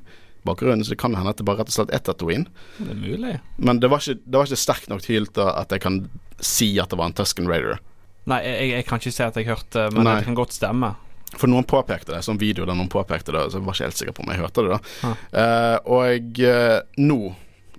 Bakgrunnen, 0.48 0.85
så 0.85 0.94
det 0.94 1.00
kan 1.02 1.14
hende 1.14 1.31
at 1.31 1.38
det 1.38 1.46
bare 1.46 1.62
rett 1.62 1.70
og 1.70 1.76
slett 1.76 1.94
er 1.94 2.02
Tatooine. 2.02 2.50
Det 2.78 2.90
er 2.90 2.98
mulig. 2.98 3.37
Men 3.62 3.78
det 3.83 3.90
var 3.92 4.02
ikke, 4.02 4.18
det 4.24 4.40
var 4.40 4.50
ikke 4.50 4.64
sterkt 4.64 4.90
nok 4.90 5.05
til 5.05 5.28
at 5.44 5.74
jeg 5.74 5.85
kan 5.85 6.02
si 6.42 6.74
at 6.83 6.90
det 6.90 6.98
var 6.98 7.11
en 7.11 7.16
Tusken 7.16 7.50
Raider. 7.50 7.78
Nei, 8.31 8.40
jeg, 8.46 8.68
jeg 8.72 8.87
kan 8.88 9.02
ikke 9.02 9.14
si 9.14 9.24
at 9.24 9.38
jeg 9.38 9.48
hørte, 9.50 9.88
men 9.94 10.07
Nei. 10.07 10.18
det 10.18 10.26
kan 10.28 10.38
godt 10.38 10.55
stemme. 10.55 10.92
For 11.33 11.48
noen 11.48 11.66
påpekte 11.68 12.12
det, 12.12 12.20
sånn 12.26 12.40
video 12.40 12.66
der 12.68 12.76
noen 12.76 12.90
påpekte 12.92 13.33
det, 13.35 13.46
så 13.50 13.59
jeg 13.59 13.66
var 13.66 13.76
ikke 13.76 13.88
helt 13.88 14.00
sikker 14.00 14.16
på 14.16 14.24
om 14.24 14.33
jeg 14.35 14.42
hørte 14.42 14.66
det 14.66 14.74
da. 14.74 14.81
Ah. 15.09 15.22
Uh, 15.33 15.78
og 15.96 16.42
uh, 16.44 16.78
nå 17.00 17.20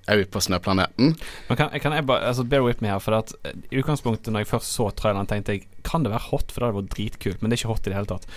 er 0.08 0.18
vi 0.20 0.26
på 0.28 0.42
snøplaneten. 0.44 1.13
Men 1.48 1.58
kan, 1.60 1.70
kan 1.80 1.94
jeg 1.96 2.06
bare 2.10 2.26
altså 2.28 2.44
Bear 2.44 2.63
with 2.66 2.82
me 2.84 2.89
her, 2.92 3.00
for 3.00 3.16
at 3.16 3.32
eh, 3.48 3.54
i 3.72 3.80
utgangspunktet 3.80 4.34
når 4.34 4.44
jeg 4.44 4.50
først 4.52 4.74
så 4.76 4.89
traileren, 5.00 5.30
tenkte 5.30 5.54
jeg 5.56 5.68
Kan 5.88 6.04
det 6.04 6.12
være 6.12 6.28
hot? 6.32 6.52
For 6.52 6.60
det 6.60 6.68
hadde 6.70 6.82
vært 6.82 6.94
dritkult, 6.98 7.42
men 7.42 7.50
det 7.52 7.56
er 7.58 7.62
ikke 7.63 7.72
hot 7.74 7.88
i 7.88 7.92
det 7.92 7.96
hele 7.98 8.10
tatt. 8.12 8.28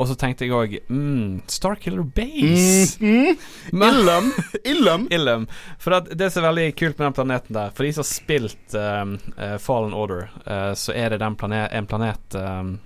Og 0.00 0.06
så 0.06 0.14
tenkte 0.20 0.46
jeg 0.46 0.52
òg 0.54 0.74
mm, 0.88 1.40
Starkiller 1.50 2.04
Base. 2.16 3.00
Mm, 3.02 3.38
Men- 3.72 3.96
Illum! 4.00 4.28
Illum! 4.64 5.06
Illum. 5.16 5.46
For 5.82 5.96
at 5.98 6.12
det 6.16 6.28
som 6.32 6.44
er 6.44 6.52
veldig 6.52 6.66
kult 6.78 6.98
med 7.00 7.08
den 7.08 7.16
planeten 7.16 7.56
der 7.56 7.72
For 7.74 7.84
de 7.88 7.92
som 7.96 8.04
har 8.04 8.10
spilt 8.12 8.76
um, 8.78 9.16
uh, 9.36 9.56
Fallen 9.58 9.96
Order, 9.96 10.28
uh, 10.46 10.70
så 10.78 10.94
er 10.94 11.10
det 11.16 11.20
den 11.24 11.36
plane 11.40 11.64
en 11.74 11.88
planet 11.90 12.36
um, 12.38 12.76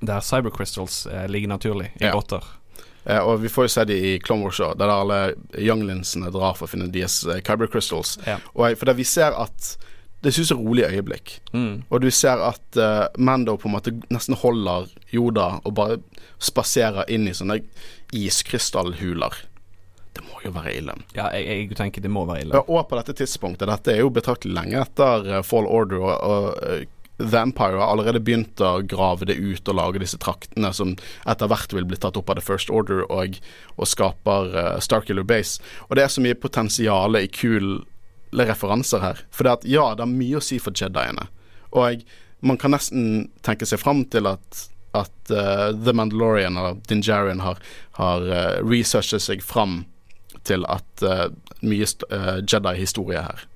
der 0.00 0.20
cybercrystals 0.24 1.04
uh, 1.06 1.26
ligger 1.30 1.52
naturlig 1.52 1.92
i 2.00 2.04
Ja. 2.08 2.12
grotter. 2.16 2.42
Eh, 3.04 3.18
og 3.18 3.40
vi 3.42 3.50
får 3.50 3.66
jo 3.66 3.72
se 3.74 3.86
de 3.90 3.96
i 3.96 4.12
Clone 4.22 4.46
Wars 4.46 4.60
også, 4.60 4.76
der 4.78 4.92
alle 4.92 5.20
younglinsene 5.58 6.30
drar 6.34 6.54
for 6.58 6.68
å 6.68 6.72
finne 6.72 6.90
deres 6.92 7.22
uh, 7.26 7.38
kyber 7.42 7.70
crystals. 7.70 8.16
Ja. 8.28 8.38
Og 8.54 8.78
for 8.78 8.90
der 8.90 8.98
vi 8.98 9.06
ser 9.08 9.34
at 9.34 9.74
det 10.22 10.30
synes 10.36 10.52
jeg 10.52 10.58
er 10.58 10.62
rolig 10.62 10.84
øyeblikk. 10.86 11.32
Mm. 11.50 11.82
Og 11.90 12.04
du 12.04 12.10
ser 12.14 12.42
at 12.46 12.78
uh, 12.78 13.08
Mando 13.18 13.56
på 13.58 13.66
en 13.66 13.74
måte 13.74 13.94
nesten 14.14 14.38
holder 14.38 14.86
Yoda 15.10 15.56
og 15.64 15.74
bare 15.74 15.98
spaserer 16.42 17.10
inn 17.10 17.26
i 17.26 17.34
sånne 17.34 17.58
iskrystallhuler. 18.14 19.40
Det 20.12 20.22
må 20.28 20.42
jo 20.44 20.52
være 20.54 20.76
ille. 20.76 20.94
Ja, 21.16 21.30
jeg, 21.34 21.46
jeg 21.48 21.76
tenker 21.78 22.04
det 22.04 22.10
må 22.12 22.26
være 22.28 22.44
ille. 22.44 22.58
Ja, 22.58 22.62
og 22.62 22.86
på 22.90 22.98
dette 22.98 23.16
tidspunktet, 23.18 23.66
dette 23.70 23.94
er 23.94 24.02
jo 24.02 24.12
betraktelig 24.14 24.54
lenge 24.58 24.82
etter 24.82 25.28
eh, 25.30 25.44
Fall 25.46 25.66
Order, 25.66 26.02
og, 26.04 26.18
og 26.20 27.01
Empire 27.22 27.78
har 27.78 27.92
allerede 27.92 28.20
begynt 28.24 28.60
å 28.60 28.80
grave 28.88 29.28
det 29.28 29.38
ut 29.38 29.68
og 29.70 29.78
lage 29.78 30.02
disse 30.02 30.18
traktene 30.22 30.72
som 30.74 30.96
etter 31.28 31.50
hvert 31.50 31.72
vil 31.76 31.86
bli 31.88 31.98
tatt 32.02 32.18
opp 32.18 32.32
av 32.32 32.40
The 32.40 32.44
First 32.44 32.72
Order 32.74 33.04
og, 33.06 33.38
og 33.76 33.88
skaper 33.88 34.52
uh, 34.56 34.80
Starkiller 34.82 35.26
Base. 35.26 35.62
Og 35.88 35.96
det 35.96 36.04
er 36.06 36.12
så 36.12 36.24
mye 36.24 36.38
potensial 36.38 37.18
i 37.20 37.28
kule 37.30 37.82
referanser 38.32 39.02
her. 39.04 39.22
For 39.30 39.44
det 39.46 39.56
at 39.58 39.64
ja, 39.68 39.90
det 39.94 40.06
har 40.06 40.12
mye 40.12 40.40
å 40.40 40.44
si 40.44 40.58
for 40.62 40.74
Jediene. 40.74 41.28
Og 41.76 42.02
man 42.42 42.58
kan 42.58 42.74
nesten 42.74 43.28
tenke 43.46 43.68
seg 43.68 43.82
fram 43.82 44.04
til 44.10 44.30
at 44.30 44.68
at 44.92 45.30
uh, 45.32 45.70
The 45.72 45.94
Mandalorian 45.96 46.58
eller 46.60 46.74
Dingerian 46.84 47.40
har, 47.40 47.56
har 47.96 48.26
uh, 48.28 48.58
researchet 48.60 49.24
seg 49.24 49.40
fram 49.40 49.86
til 50.44 50.66
at 50.68 51.04
uh, 51.06 51.30
mye 51.64 51.86
st- 51.88 52.04
Jedi-historie 52.44 53.22
her. 53.24 53.46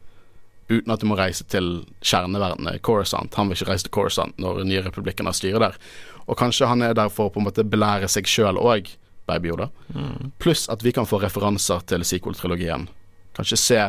Uten 0.68 0.90
at 0.90 1.02
du 1.02 1.06
må 1.06 1.14
reise 1.18 1.44
til 1.46 1.84
kjerneverdenen 2.02 2.80
Coruscant. 2.82 3.34
Han 3.38 3.48
vil 3.48 3.58
ikke 3.58 3.70
reise 3.70 3.86
til 3.86 3.94
Coruscant 3.94 4.38
når 4.42 4.64
Nye 4.66 4.82
Republikken 4.82 5.28
har 5.30 5.36
styret 5.36 5.62
der. 5.62 5.76
Og 6.26 6.38
kanskje 6.38 6.66
han 6.66 6.82
er 6.82 6.96
der 6.98 7.10
for 7.12 7.30
å 7.30 7.34
på 7.34 7.40
en 7.40 7.46
måte 7.46 7.62
belære 7.62 8.08
seg 8.10 8.26
sjøl 8.26 8.58
òg, 8.58 8.90
Baby 9.30 9.52
Yoda. 9.52 9.68
Mm. 9.94 10.32
Pluss 10.42 10.66
at 10.70 10.82
vi 10.82 10.92
kan 10.94 11.06
få 11.06 11.20
referanser 11.22 11.86
til 11.86 12.02
sequel-trilogien. 12.06 12.88
Kanskje 13.38 13.58
se 13.60 13.80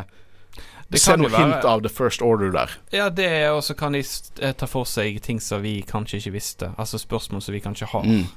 Det 0.88 1.02
Se 1.04 1.18
noe 1.20 1.28
hint 1.34 1.66
av 1.68 1.82
The 1.84 1.90
First 1.92 2.22
Order 2.24 2.54
der. 2.54 2.72
Ja, 2.96 3.10
det 3.10 3.26
er 3.28 3.50
Og 3.52 3.64
så 3.64 3.74
kan 3.76 3.92
de 3.92 4.00
eh, 4.00 4.54
ta 4.56 4.70
for 4.72 4.88
seg 4.88 5.20
ting 5.22 5.42
som 5.44 5.62
vi 5.62 5.82
kanskje 5.84 6.22
ikke 6.22 6.32
visste. 6.38 6.70
Altså 6.78 7.02
spørsmål 7.02 7.42
som 7.44 7.58
vi 7.58 7.60
kanskje 7.60 7.90
har. 7.92 8.06
Mm. 8.08 8.30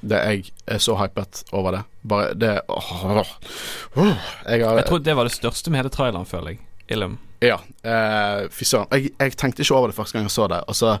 Det 0.00 0.22
Jeg 0.24 0.52
er 0.66 0.78
så 0.78 0.96
hypet 0.96 1.44
over 1.52 1.76
det. 1.76 1.82
Bare 2.02 2.32
det 2.34 2.60
åh, 2.68 3.04
åh. 3.04 4.16
Jeg 4.46 4.64
har 4.64 4.76
Jeg 4.76 4.86
tror 4.86 4.98
det 4.98 5.16
var 5.16 5.24
det 5.24 5.32
største 5.32 5.70
med 5.70 5.82
hele 5.82 5.90
traileren, 5.90 6.26
føler 6.26 6.54
jeg. 6.54 6.60
Illum. 6.88 7.18
Ja. 7.44 7.60
Eh, 7.82 8.46
Fy 8.50 8.64
søren. 8.64 8.88
Jeg, 8.92 9.12
jeg 9.18 9.36
tenkte 9.36 9.62
ikke 9.64 9.76
over 9.76 9.92
det 9.92 9.98
første 9.98 10.16
gang 10.16 10.28
jeg 10.28 10.36
så 10.36 10.48
det, 10.52 10.62
og 10.66 10.76
så 10.78 10.98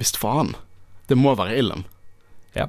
Visst 0.00 0.16
faen. 0.16 0.54
Det 1.10 1.16
må 1.18 1.34
være 1.36 1.58
Ilum. 1.60 1.82
Ja. 2.56 2.64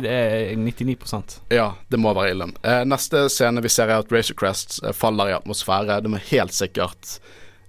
det 0.00 0.08
er 0.10 0.56
99% 0.56 1.36
Ja, 1.52 1.66
det 1.92 2.00
må 2.00 2.14
være 2.16 2.32
Ilum. 2.32 2.54
Eh, 2.64 2.80
neste 2.88 3.26
scene 3.30 3.62
vi 3.62 3.70
ser, 3.70 3.92
er 3.92 4.00
at 4.00 4.12
Razor 4.12 4.38
Crest 4.40 4.78
eh, 4.80 4.94
faller 4.96 5.28
i 5.30 5.36
atmosfære. 5.36 6.00
Det 6.02 6.10
må 6.10 6.20
helt 6.30 6.56
sikkert 6.56 7.18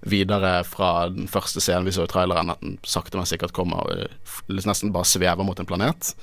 videre 0.04 0.56
fra 0.68 1.08
den 1.12 1.28
første 1.28 1.60
scenen 1.64 1.86
vi 1.86 1.92
så 1.96 2.04
i 2.08 2.10
traileren, 2.10 2.52
at 2.52 2.64
den 2.64 2.78
sakte, 2.84 3.20
men 3.20 3.28
sikkert 3.28 3.54
kommer 3.56 3.84
og 3.84 4.48
nesten 4.48 4.92
bare 4.92 5.08
svever 5.08 5.44
mot 5.46 5.60
en 5.60 5.68
planet. 5.68 6.14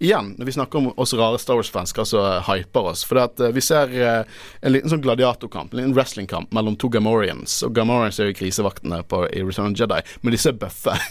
Igjen, 0.00 0.34
når 0.38 0.46
vi 0.46 0.52
snakker 0.52 0.78
om 0.78 0.98
oss 0.98 1.12
rare 1.12 1.38
Star 1.38 1.58
Wars-fans, 1.58 1.90
hva 1.92 2.06
som 2.08 2.24
hyper 2.46 2.86
oss. 2.88 3.02
For 3.04 3.20
at, 3.20 3.40
eh, 3.44 3.50
vi 3.52 3.60
ser 3.60 3.90
eh, 3.92 4.24
en 4.64 4.72
liten 4.72 4.88
sånn 4.88 5.02
gladiatorkamp, 5.04 5.74
en 5.74 5.76
liten 5.82 5.92
wrestlingkamp 5.92 6.54
mellom 6.56 6.72
to 6.80 6.88
Gamorians. 6.88 7.58
Og 7.66 7.74
Gamorians 7.76 8.16
er 8.16 8.30
jo 8.30 8.38
krisevaktene 8.38 9.02
på, 9.04 9.26
i 9.28 9.42
Return 9.44 9.74
of 9.74 9.76
Jedi, 9.76 10.00
men 10.22 10.32
disse 10.32 10.48
er 10.48 10.56
bøffe. 10.56 10.94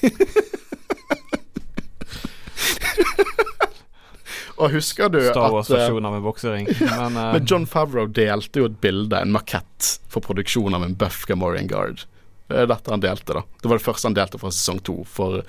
Og 4.60 4.73
husker 4.73 5.13
du 5.13 5.19
Star 5.21 5.45
eh, 5.45 5.54
Wars-versjon 5.54 6.08
av 6.10 6.15
en 6.17 6.25
boksering. 6.25 6.65
Men, 6.82 7.13
uh, 7.13 7.28
Men 7.36 7.45
John 7.45 7.69
Favreau 7.69 8.10
delte 8.10 8.63
jo 8.63 8.65
et 8.71 8.80
bilde, 8.82 9.21
en 9.21 9.36
makett, 9.38 9.99
for 10.10 10.25
produksjon 10.25 10.73
av 10.73 10.82
en 10.88 10.97
Buff 10.97 11.28
Gamorian 11.30 11.69
Guard. 11.69 12.08
Det 12.49 12.58
er 12.63 12.73
dette 12.73 12.89
han 12.89 13.06
delte, 13.06 13.38
da. 13.38 13.45
Det 13.62 13.69
var 13.69 13.78
det 13.78 13.86
første 13.86 14.10
han 14.10 14.17
delte 14.17 14.41
fra 14.41 14.49
sesong 14.49 14.82
to 14.82 14.97
for 15.06 15.45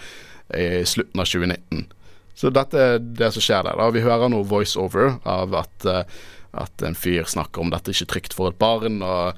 i 0.52 0.84
slutten 0.84 1.22
av 1.22 1.24
2019. 1.30 1.88
Så 2.34 2.52
dette 2.54 2.78
er 2.78 3.00
det 3.00 3.32
som 3.34 3.44
skjer 3.44 3.66
der. 3.66 3.76
da 3.76 3.90
Vi 3.92 4.04
hører 4.04 4.30
noe 4.32 4.48
voiceover 4.48 5.18
av 5.28 5.54
at, 5.54 5.86
eh, 5.86 6.20
at 6.52 6.82
en 6.82 6.98
fyr 6.98 7.28
snakker 7.28 7.60
om 7.60 7.70
dette 7.70 7.90
er 7.90 7.98
ikke 7.98 8.12
trygt 8.14 8.36
for 8.36 8.50
et 8.50 8.58
barn, 8.58 9.02
og 9.02 9.34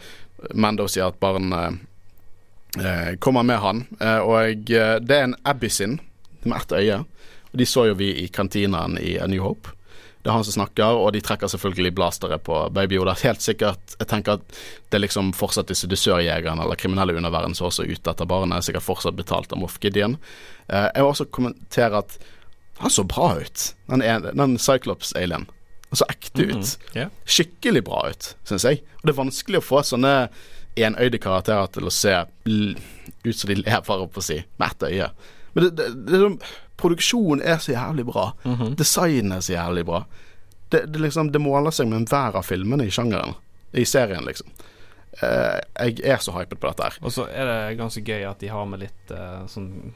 Mando 0.54 0.88
sier 0.90 1.10
at 1.10 1.20
barn 1.22 1.52
eh, 1.52 3.14
kommer 3.18 3.46
med 3.46 3.60
han. 3.62 3.84
Eh, 4.00 4.18
og 4.18 4.72
eh, 4.72 4.96
det 5.00 5.18
er 5.18 5.28
en 5.28 5.38
Abysin 5.48 6.00
med 6.42 6.56
ett 6.58 6.72
øye. 6.72 6.98
Og 7.52 7.60
de 7.60 7.68
så 7.68 7.86
jo 7.90 7.94
vi 7.98 8.12
i 8.22 8.26
kantinaen 8.32 8.98
i 8.98 9.18
A 9.20 9.28
New 9.30 9.42
Hope. 9.44 9.74
Det 10.22 10.30
er 10.30 10.36
han 10.36 10.44
som 10.46 10.54
snakker, 10.54 11.00
og 11.02 11.10
de 11.14 11.20
trekker 11.20 11.50
selvfølgelig 11.50 11.94
blastere 11.98 12.38
på 12.38 12.68
Baby 12.70 12.94
Yoda. 13.00 13.16
Helt 13.24 13.42
sikkert, 13.42 13.96
Jeg 13.98 14.06
tenker 14.08 14.38
at 14.38 14.44
det 14.90 14.98
er 14.98 15.02
liksom 15.02 15.32
fortsatt 15.34 15.66
disse 15.66 15.88
dusørjegerne 15.90 16.62
eller 16.62 16.78
kriminelle 16.78 17.16
underverden 17.18 17.56
som 17.58 17.66
også 17.66 17.82
er 17.82 17.96
ute 17.96 18.10
etter 18.10 18.28
barnet. 18.30 18.62
Sikkert 18.62 18.86
fortsatt 18.86 19.18
betalt 19.18 19.52
av 19.52 19.58
Moff 19.58 19.80
Gideon. 19.82 20.14
Jeg 20.68 20.94
vil 20.94 21.10
også 21.10 21.26
kommentere 21.26 22.04
at 22.04 22.14
han 22.78 22.90
så 22.90 23.04
bra 23.04 23.34
ut, 23.40 23.74
den, 23.86 24.02
ene- 24.02 24.32
den 24.34 24.56
Cyclops-alien. 24.58 25.46
Han 25.92 25.96
så 26.00 26.06
ekte 26.08 26.42
ut. 26.48 26.54
mm, 26.56 26.96
ja. 26.96 27.08
Skikkelig 27.28 27.84
bra 27.84 28.06
ut, 28.10 28.32
syns 28.48 28.64
jeg. 28.64 28.80
Og 29.00 29.06
det 29.06 29.12
er 29.12 29.18
vanskelig 29.20 29.60
å 29.60 29.64
få 29.66 29.82
sånne 29.84 30.14
enøyde 30.80 31.20
karakterer 31.20 31.68
til 31.74 31.84
å 31.86 31.92
se 31.92 32.14
ut 32.48 33.36
som 33.36 33.50
de 33.52 33.58
lever, 33.60 34.00
opp 34.00 34.14
på 34.16 34.22
å 34.22 34.24
si, 34.24 34.38
med 34.56 34.72
ett 34.72 34.86
øye. 34.88 35.08
Men 35.52 35.68
det, 35.68 35.72
det, 35.76 35.88
det, 36.08 36.52
produksjonen 36.80 37.44
er 37.44 37.60
så 37.62 37.74
jævlig 37.74 38.06
bra. 38.08 38.30
Mhm. 38.48 38.74
Designet 38.80 39.36
er 39.36 39.46
så 39.46 39.52
jævlig 39.58 39.84
bra. 39.86 40.04
Det, 40.72 40.86
det, 40.88 41.02
liksom, 41.04 41.28
det 41.32 41.42
måler 41.44 41.70
seg 41.76 41.90
med 41.90 42.00
enhver 42.02 42.38
av 42.40 42.46
filmene 42.48 42.88
i 42.88 42.90
sjangeren. 42.94 43.36
I 43.76 43.84
serien, 43.88 44.24
liksom. 44.24 44.48
Uh, 45.20 45.60
jeg 45.76 46.00
er 46.08 46.22
så 46.24 46.32
hypet 46.32 46.56
på 46.60 46.70
dette 46.70 46.86
her. 46.88 46.96
Og 47.04 47.12
så 47.12 47.26
er 47.28 47.44
det 47.50 47.76
ganske 47.76 48.00
gøy 48.00 48.24
at 48.30 48.40
de 48.40 48.48
har 48.48 48.64
med 48.68 48.80
litt 48.86 49.12
uh, 49.12 49.44
sånn 49.52 49.92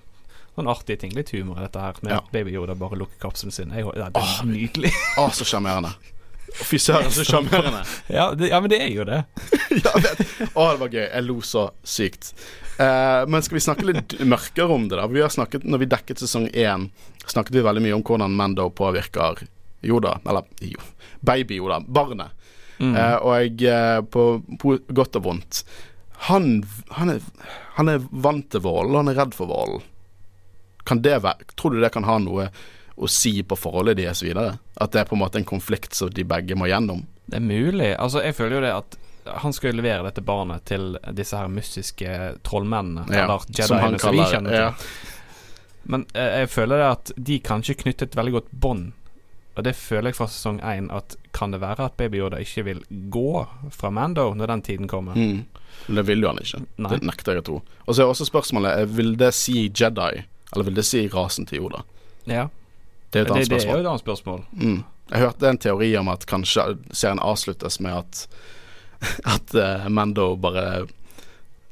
Sånn 0.56 0.68
artige 0.72 1.02
ting, 1.02 1.14
litt 1.16 1.30
humor 1.36 1.60
i 1.60 1.66
dette 1.66 1.80
her, 1.80 1.96
med 2.00 2.14
Ja. 2.14 2.20
Baby 2.32 2.54
Yoda 2.56 2.74
bare 2.78 2.96
lukker 2.96 3.18
kapselen 3.20 3.52
sin. 3.52 3.72
Jeg, 3.76 3.84
ja, 3.96 4.10
det 4.12 4.22
er 4.22 4.46
nydelig. 4.48 4.92
Å, 5.20 5.28
så 5.36 5.44
sjarmerende. 5.44 5.92
Fy 6.56 6.78
søren, 6.80 7.10
så 7.12 7.26
sjarmerende. 7.26 7.82
ja, 8.18 8.30
ja, 8.40 8.60
men 8.64 8.72
det 8.72 8.78
er 8.80 8.92
jo 8.94 9.04
det. 9.04 9.18
ja, 9.84 9.92
vet. 10.00 10.22
Å, 10.54 10.70
det 10.72 10.78
var 10.80 10.94
gøy. 10.94 11.02
Jeg 11.04 11.26
lo 11.26 11.36
så 11.44 11.66
sykt. 11.84 12.30
Uh, 12.78 13.26
men 13.28 13.44
skal 13.44 13.58
vi 13.58 13.64
snakke 13.66 13.88
litt 13.88 14.16
mørkere 14.24 14.72
om 14.72 14.86
det, 14.88 14.96
da? 15.00 15.04
Vi 15.12 15.20
har 15.24 15.32
snakket, 15.32 15.66
når 15.68 15.84
vi 15.84 15.90
dekket 15.92 16.22
sesong 16.24 16.48
én, 16.52 16.88
snakket 17.26 17.58
vi 17.58 17.64
veldig 17.66 17.82
mye 17.84 17.98
om 17.98 18.04
hvordan 18.06 18.36
Mando 18.36 18.70
påvirker 18.72 19.44
Yoda, 19.84 20.16
eller 20.24 20.48
jo, 20.64 20.80
baby-Yoda, 21.20 21.82
barnet. 21.84 22.32
Mm. 22.80 22.96
Uh, 22.96 23.16
og 23.24 23.36
jeg, 23.40 23.60
eh, 23.72 24.00
på, 24.12 24.24
på 24.60 24.74
godt 24.92 25.16
og 25.16 25.24
vondt 25.24 25.62
han, 26.26 26.64
han, 26.88 27.10
er, 27.10 27.20
han 27.76 27.88
er 27.88 28.04
vant 28.10 28.48
til 28.52 28.62
volden, 28.64 28.94
og 28.94 29.04
han 29.04 29.12
er 29.12 29.18
redd 29.20 29.36
for 29.36 29.50
vold. 29.50 29.84
Kan 30.86 31.00
det 31.02 31.16
være 31.24 31.46
Tror 31.58 31.74
du 31.74 31.80
det 31.82 31.90
kan 31.94 32.04
ha 32.06 32.18
noe 32.22 32.48
å 32.96 33.08
si 33.12 33.42
på 33.44 33.56
forholdet 33.58 33.98
deres 33.98 34.22
videre? 34.24 34.54
At 34.80 34.92
det 34.94 35.02
er 35.02 35.08
på 35.10 35.16
en 35.18 35.20
måte 35.24 35.36
en 35.40 35.44
konflikt 35.48 35.94
som 35.98 36.08
de 36.14 36.24
begge 36.24 36.56
må 36.56 36.68
gjennom? 36.70 37.02
Det 37.26 37.36
er 37.40 37.44
mulig. 37.44 37.90
Altså, 37.98 38.22
jeg 38.24 38.36
føler 38.38 38.56
jo 38.56 38.62
det 38.64 38.72
at 38.76 38.96
han 39.42 39.52
skal 39.52 39.72
jo 39.72 39.80
levere 39.80 40.04
dette 40.06 40.22
barnet 40.22 40.62
til 40.70 40.94
disse 41.18 41.34
her 41.36 41.48
mystiske 41.50 42.12
trollmennene, 42.46 43.08
Ja, 43.10 43.24
eller 43.24 43.42
som 43.66 43.76
han 43.82 43.96
jediene 43.96 43.98
som 43.98 44.14
vi 44.14 44.18
kaller- 44.22 44.32
kjenner 44.32 44.50
til. 44.50 44.60
ja. 44.60 44.72
Men 45.90 46.06
eh, 46.14 46.38
jeg 46.44 46.50
føler 46.50 46.78
det 46.82 46.86
at 46.92 47.12
de 47.16 47.38
kanskje 47.46 47.76
knyttet 47.82 48.08
et 48.12 48.16
veldig 48.18 48.32
godt 48.40 48.48
bånd. 48.52 48.92
Og 49.56 49.64
det 49.64 49.72
føler 49.78 50.10
jeg 50.12 50.18
fra 50.18 50.26
sesong 50.28 50.58
én 50.60 50.88
at 50.94 51.14
kan 51.32 51.50
det 51.54 51.60
være 51.62 51.86
at 51.88 51.96
Baby 51.96 52.18
Yoda 52.20 52.38
ikke 52.42 52.64
vil 52.66 52.80
gå 53.10 53.46
fra 53.72 53.90
Mando 53.90 54.28
når 54.36 54.46
den 54.52 54.62
tiden 54.66 54.88
kommer? 54.90 55.14
Mm. 55.16 55.44
Det 55.86 56.04
vil 56.08 56.22
jo 56.24 56.28
han 56.32 56.38
ikke. 56.42 56.62
Nei. 56.82 56.90
Det 56.94 57.02
nekter 57.06 57.32
jeg 57.38 57.42
å 57.44 57.46
tro. 57.50 57.60
Og 57.86 57.94
så 57.94 58.02
er 58.04 58.10
også 58.10 58.26
spørsmålet 58.28 58.78
eh, 58.82 58.86
Vil 58.98 59.14
det 59.20 59.32
si 59.36 59.68
Jedi, 59.70 60.24
eller 60.52 60.64
vil 60.68 60.76
det 60.78 60.84
si 60.86 61.06
rasen 61.12 61.46
til 61.46 61.64
Yoda? 61.64 61.82
Ja, 62.26 62.48
Det 63.12 63.20
er 63.20 63.22
et 63.22 63.28
det, 63.28 63.34
annet 63.36 63.50
det 63.50 63.62
er 63.64 63.72
jo 63.72 63.80
et 63.80 63.86
annet 63.86 64.02
spørsmål. 64.02 64.44
Mm. 64.52 64.84
Jeg 65.10 65.22
hørte 65.22 65.48
en 65.48 65.58
teori 65.62 65.88
om 65.96 66.08
at 66.10 66.26
kanskje 66.26 66.64
serien 66.92 67.22
avsluttes 67.22 67.80
med 67.80 67.94
at 68.02 68.26
At 69.36 69.54
uh, 69.54 69.88
Mando 69.92 70.36
bare 70.40 70.86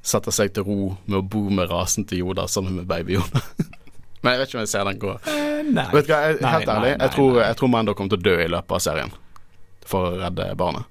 setter 0.05 0.35
seg 0.37 0.53
til 0.53 0.67
ro 0.67 0.79
med 1.07 1.19
å 1.19 1.25
bo 1.25 1.47
med 1.49 1.71
rasen 1.71 2.05
til 2.05 2.21
Yoda 2.21 2.45
sammen 2.47 2.77
med 2.77 2.87
baby 2.87 3.17
Yoda. 3.17 3.41
Men 4.25 4.35
jeg 4.35 4.41
vet 4.41 4.49
ikke 4.51 4.59
om 4.59 4.63
jeg 4.65 4.73
ser 4.73 4.85
den 4.89 5.01
gå. 5.01 5.15
nei. 5.73 5.87
Vet 5.93 6.07
du 6.07 6.13
hva, 6.13 6.21
jeg, 6.29 6.37
Helt 6.41 6.45
nei, 6.45 6.75
ærlig, 6.77 6.91
nei, 6.91 7.07
jeg, 7.07 7.13
tror, 7.17 7.39
jeg 7.43 7.57
tror 7.61 7.71
Mando 7.73 7.95
kommer 7.97 8.15
til 8.15 8.21
å 8.21 8.27
dø 8.29 8.37
i 8.45 8.51
løpet 8.53 8.77
av 8.77 8.85
serien 8.85 9.15
for 9.85 10.09
å 10.09 10.19
redde 10.21 10.47
barnet. 10.61 10.89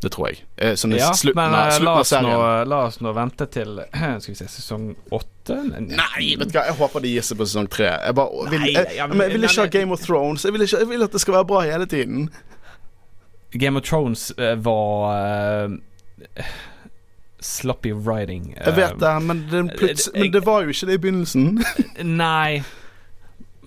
Det 0.00 0.12
tror 0.14 0.28
jeg. 0.30 0.44
Eh, 0.56 0.76
Sånn 0.78 0.92
Ja, 0.94 1.08
slutten, 1.16 1.34
men 1.40 1.54
av, 1.54 1.72
eh, 1.72 1.78
la, 1.82 1.94
slutten 1.94 1.94
av 1.94 2.00
oss 2.00 2.12
nå, 2.12 2.18
serien. 2.30 2.68
la 2.70 2.76
oss 2.86 3.00
nå 3.02 3.12
vente 3.16 3.46
til 3.50 3.80
Skal 4.22 4.28
vi 4.30 4.34
se, 4.38 4.46
sesong 4.52 4.84
åtte? 5.10 5.56
Nei, 5.74 6.36
vet 6.38 6.52
du 6.52 6.54
hva, 6.58 6.66
jeg 6.68 6.76
håper 6.78 7.02
de 7.02 7.08
gir 7.16 7.24
seg 7.26 7.40
på 7.40 7.46
sesong 7.48 7.66
tre. 7.72 7.88
Jeg, 8.04 8.14
bare, 8.14 8.46
vil, 8.52 8.60
Nei, 8.62 8.72
jeg, 8.76 8.92
jeg, 9.00 9.08
men- 9.10 9.24
jeg 9.26 9.34
vil 9.38 9.48
ikke 9.48 9.64
ha 9.64 9.72
Game 9.74 9.96
of 9.96 10.04
Thrones. 10.04 10.44
Jeg 10.46 10.54
vil, 10.54 10.62
ikke, 10.68 10.78
jeg 10.84 10.90
vil 10.92 11.02
at 11.08 11.16
det 11.16 11.20
skal 11.24 11.34
være 11.40 11.48
bra 11.50 11.64
hele 11.66 11.86
tiden. 11.90 12.28
Game 13.58 13.80
of 13.80 13.82
Thrones 13.88 14.28
eh, 14.38 14.54
var 14.60 15.66
uh, 15.66 16.44
sloppy 17.40 17.92
writing. 17.92 18.52
Jeg 18.66 18.76
vet 18.76 18.98
det, 19.00 19.12
men, 19.22 19.44
den 19.50 19.70
men 20.14 20.32
det 20.32 20.42
var 20.46 20.62
jo 20.66 20.74
ikke 20.74 20.86
det 20.90 20.98
i 20.98 21.02
begynnelsen. 21.06 21.64
Nei, 22.22 22.62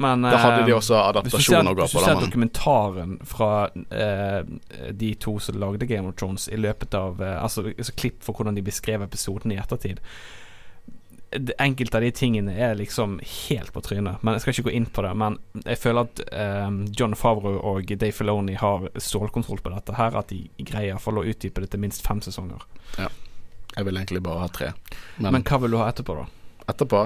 men 0.02 0.26
Da 0.28 0.38
hadde 0.42 0.66
de 0.68 0.74
eh, 0.74 0.78
også 0.80 0.98
adaptasjoner 1.00 1.62
adaptasjon 1.62 1.72
å 1.72 1.74
gå 1.78 1.86
hvis 1.88 1.96
du 1.96 2.00
ser 2.02 2.16
men. 2.18 2.26
dokumentaren 2.26 3.16
fra 3.30 3.52
eh, 3.94 4.92
de 5.04 5.14
to 5.22 5.38
som 5.44 5.60
lagde 5.62 5.88
Game 5.90 6.10
of 6.12 6.18
Thrones 6.20 6.50
i 6.52 6.60
løpet 6.60 6.98
av 6.98 7.22
eh, 7.22 7.38
Altså, 7.42 7.68
altså 7.72 7.96
klipp 7.98 8.22
for 8.26 8.38
hvordan 8.38 8.58
de 8.58 8.66
beskrev 8.66 9.04
episoden 9.06 9.54
i 9.56 9.60
ettertid 9.62 10.02
Enkelte 11.64 11.96
av 11.96 12.04
de 12.04 12.10
tingene 12.12 12.52
er 12.60 12.74
liksom 12.76 13.14
helt 13.48 13.70
på 13.72 13.80
trynet. 13.86 14.20
Men 14.20 14.36
Jeg 14.36 14.42
skal 14.44 14.52
ikke 14.58 14.66
gå 14.68 14.74
inn 14.76 14.88
på 14.92 15.04
det. 15.06 15.14
Men 15.16 15.38
jeg 15.64 15.80
føler 15.80 16.10
at 16.10 16.20
eh, 16.28 16.74
John 17.00 17.16
Favreau 17.16 17.56
og 17.72 17.88
Dave 17.88 18.12
Filoni 18.12 18.58
har 18.60 18.90
stålkontroll 19.00 19.62
på 19.64 19.72
dette 19.72 19.96
her. 19.96 20.18
At 20.20 20.28
de 20.34 20.42
greier 20.68 21.00
for 21.00 21.16
å 21.16 21.24
utdype 21.24 21.64
det 21.64 21.70
til 21.72 21.80
minst 21.86 22.04
fem 22.04 22.20
sesonger. 22.26 22.66
Ja. 23.00 23.08
Jeg 23.78 23.88
vil 23.88 24.02
egentlig 24.02 24.20
bare 24.28 24.44
ha 24.44 24.50
tre. 24.52 24.74
Men, 25.24 25.38
Men 25.38 25.48
hva 25.48 25.62
vil 25.64 25.72
du 25.72 25.80
ha 25.80 25.88
etterpå, 25.94 26.18
da? 26.20 26.28
etterpå 26.68 27.06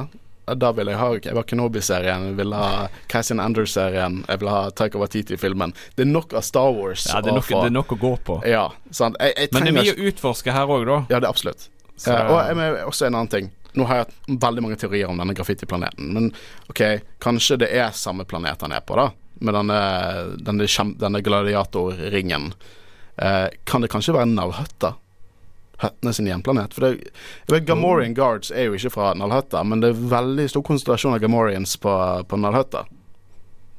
da 0.53 0.71
vil 0.77 0.87
jeg 0.87 0.97
ha 0.99 1.07
Jeg 1.13 1.33
vil 1.33 1.39
ha 1.41 1.43
Kenobi-serien, 1.43 2.25
jeg 2.29 2.37
vil 2.37 2.53
ha 2.53 2.87
Cassian 3.09 3.39
Anders-serien, 3.39 4.23
jeg 4.27 4.39
vil 4.39 4.49
ha 4.49 4.69
Taika 4.69 4.99
Waititi-filmen. 5.01 5.73
Det 5.95 6.05
er 6.05 6.11
nok 6.11 6.33
av 6.37 6.41
Star 6.45 6.69
Wars 6.75 7.07
Ja, 7.09 7.21
det 7.21 7.31
er 7.31 7.39
nok, 7.39 7.47
det 7.49 7.65
er 7.71 7.73
nok 7.73 7.93
å 7.95 7.97
gå 7.99 8.13
på. 8.29 8.39
Ja, 8.45 8.67
sant. 8.91 9.17
Jeg, 9.19 9.33
jeg 9.37 9.49
Men 9.53 9.63
det 9.63 9.73
er 9.73 9.79
mye 9.81 9.95
å 9.95 10.09
utforske 10.11 10.51
her 10.53 10.67
òg, 10.67 10.85
da. 10.85 10.99
Ja, 11.09 11.19
det 11.19 11.25
er 11.25 11.31
absolutt. 11.33 11.69
Så- 11.97 12.11
Eh, 12.11 12.27
og 12.29 12.57
jeg 12.59 12.85
også 12.85 13.05
en 13.07 13.15
annen 13.15 13.27
ting. 13.31 13.51
Nå 13.75 13.85
har 13.87 13.95
jeg 13.95 14.05
hatt 14.05 14.39
veldig 14.45 14.61
mange 14.63 14.77
teorier 14.79 15.09
om 15.09 15.17
denne 15.17 15.33
graffiti-planeten, 15.35 16.13
men 16.13 16.31
OK, 16.69 17.01
kanskje 17.19 17.57
det 17.59 17.71
er 17.73 17.89
samme 17.91 18.23
planet 18.25 18.61
han 18.61 18.71
er 18.71 18.81
på, 18.81 18.95
da. 18.95 19.09
Med 19.41 19.53
denne, 19.53 19.79
denne, 20.39 20.67
denne 20.99 21.21
gladiatorringen. 21.21 22.53
Eh, 23.17 23.47
kan 23.65 23.81
det 23.81 23.89
kanskje 23.91 24.13
være 24.15 24.27
Nalhøtta? 24.31 24.93
Høttene 25.83 26.13
sin 26.15 26.29
hjemplanet? 26.29 26.75
For 26.75 26.85
det, 26.85 27.11
jeg 27.45 27.53
vet 27.55 27.67
Gamorian 27.67 28.15
Guards 28.17 28.51
er 28.51 28.69
jo 28.69 28.77
ikke 28.77 28.93
fra 28.95 29.13
Nalhøtta, 29.17 29.63
men 29.67 29.83
det 29.83 29.91
er 29.91 30.03
veldig 30.15 30.49
stor 30.51 30.65
konsentrasjon 30.67 31.15
av 31.17 31.23
Gamorians 31.23 31.75
på, 31.81 31.95
på 32.29 32.39
Nalhøtta. 32.39 32.85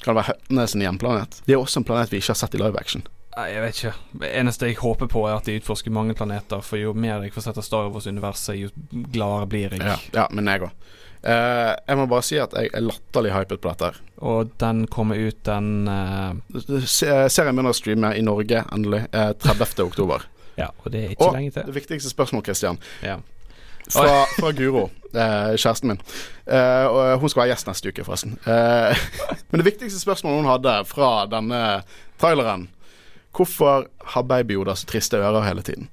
Kan 0.02 0.12
det 0.12 0.18
være 0.20 0.30
Høttene 0.32 0.66
sin 0.70 0.85
hjemplanet? 0.85 1.40
Det 1.46 1.56
er 1.56 1.62
også 1.62 1.80
en 1.80 1.88
planet 1.88 2.12
vi 2.12 2.20
ikke 2.20 2.35
har 2.35 2.42
sett 2.42 2.56
i 2.59 2.61
live 2.62 2.78
action. 2.80 3.06
Nei, 3.37 3.50
jeg 3.52 3.62
vet 3.64 3.80
ikke. 3.80 3.96
Det 4.22 4.28
eneste 4.40 4.68
jeg 4.70 4.78
håper 4.80 5.09
på, 5.12 5.26
er 5.28 5.37
at 5.37 5.48
de 5.48 5.59
utforsker 5.59 5.92
mange 5.92 6.14
planeter. 6.16 6.62
For 6.64 6.80
jo 6.80 6.94
mer 6.96 7.24
jeg 7.24 7.35
får 7.35 7.50
sett 7.50 7.59
av 7.61 7.66
Star 7.66 7.90
Wars-universet, 7.92 8.56
jo 8.56 8.70
gladere 9.12 9.48
blir 9.52 9.74
jeg. 9.76 9.82
Ja, 9.85 9.96
ja 10.14 10.24
men 10.32 10.48
jeg 10.48 10.64
òg. 10.64 10.87
Uh, 11.26 11.72
jeg 11.74 11.98
må 11.98 12.04
bare 12.06 12.22
si 12.22 12.37
at 12.38 12.52
jeg 12.54 12.70
er 12.76 12.85
latterlig 12.85 13.32
hypet 13.35 13.61
på 13.61 13.72
dette. 13.72 13.90
her 13.90 14.24
Og 14.30 14.52
den 14.62 14.85
kommer 14.92 15.18
ut 15.18 15.40
den 15.48 15.88
uh... 15.90 16.37
Serien 16.87 17.56
begynner 17.56 17.74
å 17.74 17.76
streame 17.76 18.12
i 18.14 18.24
Norge 18.24 18.62
endelig 18.72 19.04
Uh, 19.11 19.32
30. 19.42 19.82
oktober. 19.85 20.24
Ja, 20.59 20.66
og 20.85 20.92
det 20.92 21.05
er 21.05 21.09
ikke 21.14 21.25
Og 21.29 21.35
lenge 21.37 21.51
det 21.55 21.64
til. 21.64 21.75
viktigste 21.75 22.11
spørsmål, 22.11 22.45
Christian. 22.45 22.79
Ja. 23.03 23.16
Fra, 23.90 24.25
fra 24.40 24.51
Guro, 24.57 24.87
eh, 25.14 25.53
kjæresten 25.57 25.88
min. 25.92 26.01
Eh, 26.47 26.87
og 26.87 27.19
hun 27.21 27.29
skal 27.31 27.42
være 27.45 27.53
gjest 27.55 27.69
neste 27.69 27.88
uke, 27.92 28.05
forresten. 28.05 28.38
Eh, 28.47 28.97
men 29.51 29.61
det 29.62 29.66
viktigste 29.69 30.01
spørsmålet 30.01 30.40
hun 30.42 30.51
hadde 30.51 30.79
fra 30.90 31.11
denne 31.31 31.61
traileren 32.21 32.69
Hvorfor 33.37 33.85
har 34.14 34.23
Baby-Yoda 34.25 34.73
så 34.81 34.87
triste 34.88 35.19
ører 35.21 35.45
hele 35.45 35.61
tiden? 35.62 35.90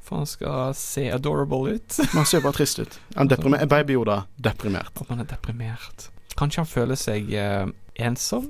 For 0.00 0.16
han 0.22 0.26
skal 0.26 0.70
se 0.74 1.02
adorable 1.12 1.74
ut. 1.74 1.98
Men 1.98 2.22
Han 2.22 2.24
ser 2.26 2.40
bare 2.40 2.56
trist 2.56 2.78
ut. 2.80 2.94
Han 3.18 3.28
deprimer- 3.28 3.60
Er 3.60 3.66
Baby-Yoda 3.68 4.22
deprimert? 4.40 4.88
At 5.00 5.10
man 5.10 5.20
er 5.20 5.24
deprimert. 5.28 6.06
Kanskje 6.40 6.62
han 6.64 6.66
føler 6.70 6.96
seg 6.96 7.28
eh, 7.36 7.66
ensom? 8.00 8.48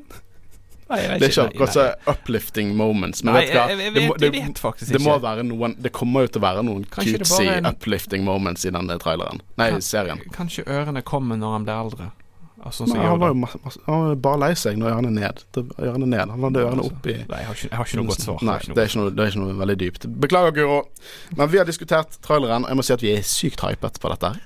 Nei, 0.91 0.99
Det 1.19 1.23
er 1.23 1.31
ikke 1.31 1.45
akkurat 1.49 1.73
så 1.73 1.85
uplifting 2.13 2.75
moments. 2.77 3.23
Men 3.25 3.35
Nei, 3.35 3.41
vet 3.45 3.53
du 3.53 3.59
hva? 3.59 3.69
jeg, 3.69 3.79
jeg, 3.79 3.95
jeg, 3.95 4.19
Det 4.19 4.33
det- 4.33 4.89
Det 4.93 5.01
må 5.01 5.15
være 5.21 5.43
noen 5.49 5.77
Det 5.81 5.93
kommer 5.93 6.21
jo 6.27 6.27
til 6.35 6.41
å 6.43 6.45
være 6.45 6.65
noen 6.65 6.85
Kanskje 6.91 7.19
cutesy 7.19 7.47
en- 7.49 7.67
uplifting 7.67 8.25
moments 8.25 8.65
i 8.65 8.71
denne 8.71 8.99
traileren. 8.99 9.41
Nei, 9.57 9.71
Kan- 9.71 9.81
serien. 9.81 10.21
Kanskje 10.33 10.65
ørene 10.67 11.03
kommer 11.03 11.37
når 11.37 11.53
han 11.53 11.65
blir 11.65 11.81
eldre. 11.85 12.11
Altså, 12.65 12.87
Nei, 12.87 13.03
han 13.05 13.19
var 13.21 13.29
jo 13.29 13.35
masse, 13.35 13.59
masse, 13.65 13.79
han 13.85 14.07
var 14.09 14.15
bare 14.17 14.39
lei 14.39 14.55
seg 14.55 14.79
når 14.79 14.95
ørene 14.95 15.11
ned. 15.13 15.43
Ørene 15.79 16.07
ned. 16.07 16.29
Han 16.31 16.41
hadde 16.47 16.63
ørene 16.65 16.85
opp 16.87 17.07
i 17.07 17.13
Nei, 17.13 17.39
jeg 17.41 17.47
har 17.47 17.55
ikke, 17.55 17.75
har 17.77 17.85
ikke 17.85 17.97
noe 17.99 18.07
godt 18.07 18.21
svar. 18.25 18.39
Nei, 18.43 18.59
det 18.59 18.79
er, 18.79 18.87
ikke 18.89 18.97
noe, 19.03 19.11
det 19.11 19.21
er 19.21 19.31
ikke 19.33 19.43
noe 19.43 19.55
veldig 19.59 19.77
dypt. 19.83 20.07
Beklager, 20.21 20.51
Guro. 20.55 20.79
Men 21.37 21.49
vi 21.51 21.59
har 21.59 21.67
diskutert 21.67 22.17
traileren, 22.23 22.65
og 22.65 22.69
jeg 22.69 22.77
må 22.77 22.85
si 22.85 22.93
at 22.95 23.01
vi 23.03 23.13
er 23.13 23.21
sykt 23.23 23.61
hypet 23.61 24.01
på 24.01 24.09
dette 24.15 24.27
her. 24.33 24.41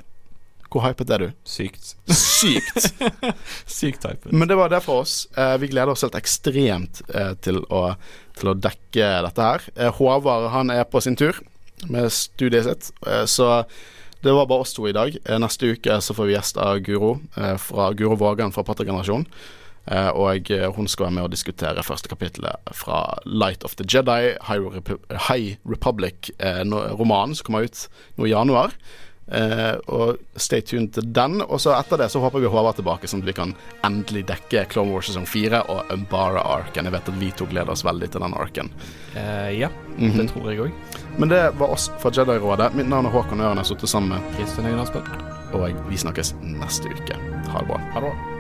Hvor 0.69 0.85
hypet 0.85 1.09
er 1.15 1.23
du? 1.23 1.29
Sykt. 1.49 1.95
Sykt! 2.13 2.91
Sykt 3.79 4.05
hypet. 4.05 4.33
Men 4.33 4.49
det 4.51 4.57
var 4.59 4.69
det 4.73 4.83
for 4.85 5.01
oss. 5.05 5.23
Eh, 5.33 5.57
vi 5.63 5.71
gleder 5.73 5.95
oss 5.95 6.05
helt 6.05 6.19
ekstremt 6.19 7.01
eh, 7.09 7.33
til, 7.45 7.63
å, 7.73 7.95
til 8.37 8.53
å 8.53 8.57
dekke 8.57 9.07
dette 9.25 9.47
her. 9.47 9.65
Eh, 9.79 9.93
Håvard 9.97 10.51
han 10.53 10.73
er 10.75 10.85
på 10.85 11.01
sin 11.05 11.17
tur 11.17 11.41
med 11.89 12.11
studiet 12.13 12.67
sitt, 12.67 12.89
så 13.31 13.63
det 14.25 14.33
var 14.35 14.49
bare 14.51 14.65
oss 14.65 14.73
to 14.75 14.89
i 14.91 14.93
dag. 14.97 15.15
Neste 15.39 15.71
uke 15.77 16.01
så 16.03 16.15
får 16.17 16.27
vi 16.27 16.35
gjest 16.35 16.59
av 16.59 16.81
Guro, 16.83 17.13
fra 17.63 17.93
Guro 17.95 18.17
Vågan 18.19 18.51
fra 18.51 18.65
Pattergenerasjonen. 18.67 19.29
Og 20.19 20.51
hun 20.75 20.91
skal 20.91 21.07
være 21.07 21.15
med 21.21 21.29
å 21.29 21.31
diskutere 21.31 21.87
første 21.87 22.11
kapittelet 22.11 22.59
fra 22.75 23.15
Light 23.31 23.63
of 23.63 23.79
the 23.79 23.87
Jedi, 23.87 24.35
High 24.51 25.55
Republic-romanen 25.71 27.39
som 27.39 27.47
kommer 27.47 27.71
ut 27.71 27.85
nå 28.19 28.27
i 28.27 28.35
januar. 28.35 28.75
Eh, 29.31 29.75
og 29.93 30.17
stay 30.41 30.63
tuned 30.65 30.93
til 30.97 31.05
den. 31.13 31.43
Og 31.45 31.61
så 31.61 31.75
etter 31.77 31.99
det 32.01 32.11
så 32.11 32.21
håper 32.23 32.41
vi 32.41 32.49
Håvard 32.49 32.79
tilbake, 32.79 33.09
sånn 33.11 33.21
at 33.21 33.29
vi 33.29 33.35
kan 33.37 33.55
endelig 33.85 34.25
dekke 34.31 34.67
Clone 34.73 34.93
Wars 34.95 35.11
sesong 35.11 35.27
4 35.29 35.63
og 35.69 35.93
Umbara-arken. 35.93 36.85
Jeg 36.89 36.93
vet 36.93 37.09
at 37.13 37.21
vi 37.21 37.31
to 37.37 37.47
gleder 37.51 37.71
oss 37.75 37.85
veldig 37.85 38.09
til 38.15 38.25
den 38.25 38.35
arken. 38.35 38.71
Uh, 39.17 39.51
ja, 39.53 39.69
Mhm. 39.99 40.17
det 40.17 40.29
tror 40.33 40.51
jeg 40.51 40.61
òg. 40.61 40.73
Men 41.19 41.29
det 41.29 41.43
var 41.59 41.69
oss 41.75 41.91
fra 41.99 42.11
Jedi-rådet. 42.11 42.75
Mitt 42.75 42.89
navn 42.89 43.07
er 43.07 43.11
Håkon 43.11 43.41
Øren. 43.41 43.57
Jeg 43.59 43.65
har 43.67 43.75
sittet 43.75 43.89
sammen 43.89 44.09
med 44.09 44.37
Kristin 44.37 44.79
Aspen. 44.79 45.03
Og 45.53 45.73
vi 45.91 45.97
snakkes 45.97 46.35
neste 46.43 46.89
uke. 46.89 47.17
Ha 47.49 47.59
det 47.61 47.67
bra. 47.69 47.79
Ha 47.93 48.01
det 48.01 48.09
bra. 48.13 48.38